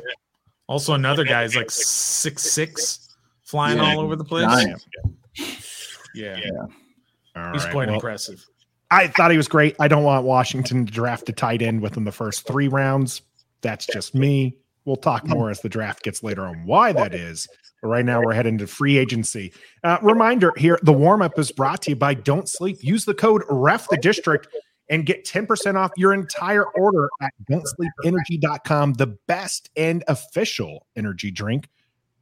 Also, 0.67 0.93
another 0.93 1.23
guy's 1.25 1.55
like 1.55 1.71
six 1.71 2.43
six, 2.43 3.09
flying 3.43 3.77
Yeah, 3.79 3.95
all 3.95 3.99
over 4.01 4.15
the 4.15 4.23
place. 4.23 4.45
giant. 4.45 4.85
Yeah, 6.13 6.39
All 7.35 7.51
he's 7.53 7.63
right, 7.63 7.71
quite 7.71 7.87
well, 7.87 7.95
impressive. 7.95 8.45
I 8.91 9.07
thought 9.07 9.31
he 9.31 9.37
was 9.37 9.47
great. 9.47 9.75
I 9.79 9.87
don't 9.87 10.03
want 10.03 10.25
Washington 10.25 10.85
to 10.85 10.91
draft 10.91 11.29
a 11.29 11.31
tight 11.31 11.61
end 11.61 11.81
within 11.81 12.03
the 12.03 12.11
first 12.11 12.45
three 12.45 12.67
rounds. 12.67 13.21
That's 13.61 13.85
just 13.87 14.13
me. 14.13 14.57
We'll 14.85 14.97
talk 14.97 15.25
more 15.27 15.49
as 15.49 15.61
the 15.61 15.69
draft 15.69 16.03
gets 16.03 16.21
later 16.23 16.45
on 16.45 16.65
why 16.65 16.91
that 16.93 17.13
is. 17.15 17.47
But 17.81 17.87
right 17.87 18.05
now, 18.05 18.21
we're 18.21 18.33
heading 18.33 18.57
to 18.59 18.67
free 18.67 18.97
agency. 18.97 19.53
Uh, 19.83 19.97
reminder 20.01 20.53
here 20.57 20.79
the 20.83 20.93
warm 20.93 21.21
up 21.21 21.37
is 21.39 21.51
brought 21.51 21.81
to 21.83 21.91
you 21.91 21.95
by 21.95 22.13
Don't 22.13 22.47
Sleep. 22.47 22.77
Use 22.81 23.05
the 23.05 23.13
code 23.13 23.43
REF 23.49 23.87
the 23.89 23.97
district 23.97 24.47
and 24.89 25.05
get 25.05 25.25
10% 25.25 25.75
off 25.75 25.91
your 25.95 26.13
entire 26.13 26.65
order 26.65 27.09
at 27.21 27.31
don'tsleepenergy.com, 27.49 28.93
the 28.93 29.17
best 29.27 29.69
and 29.77 30.03
official 30.07 30.85
energy 30.95 31.31
drink 31.31 31.69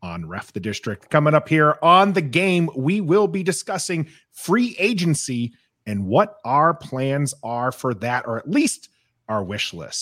on 0.01 0.27
Ref 0.29 0.53
the 0.53 0.59
District. 0.59 1.09
Coming 1.09 1.33
up 1.33 1.49
here 1.49 1.77
on 1.81 2.13
the 2.13 2.21
game, 2.21 2.69
we 2.75 3.01
will 3.01 3.27
be 3.27 3.43
discussing 3.43 4.07
free 4.31 4.75
agency 4.79 5.53
and 5.85 6.05
what 6.05 6.35
our 6.45 6.73
plans 6.73 7.33
are 7.43 7.71
for 7.71 7.93
that, 7.95 8.27
or 8.27 8.37
at 8.37 8.49
least 8.49 8.89
our 9.27 9.43
wish 9.43 9.73
list. 9.73 9.97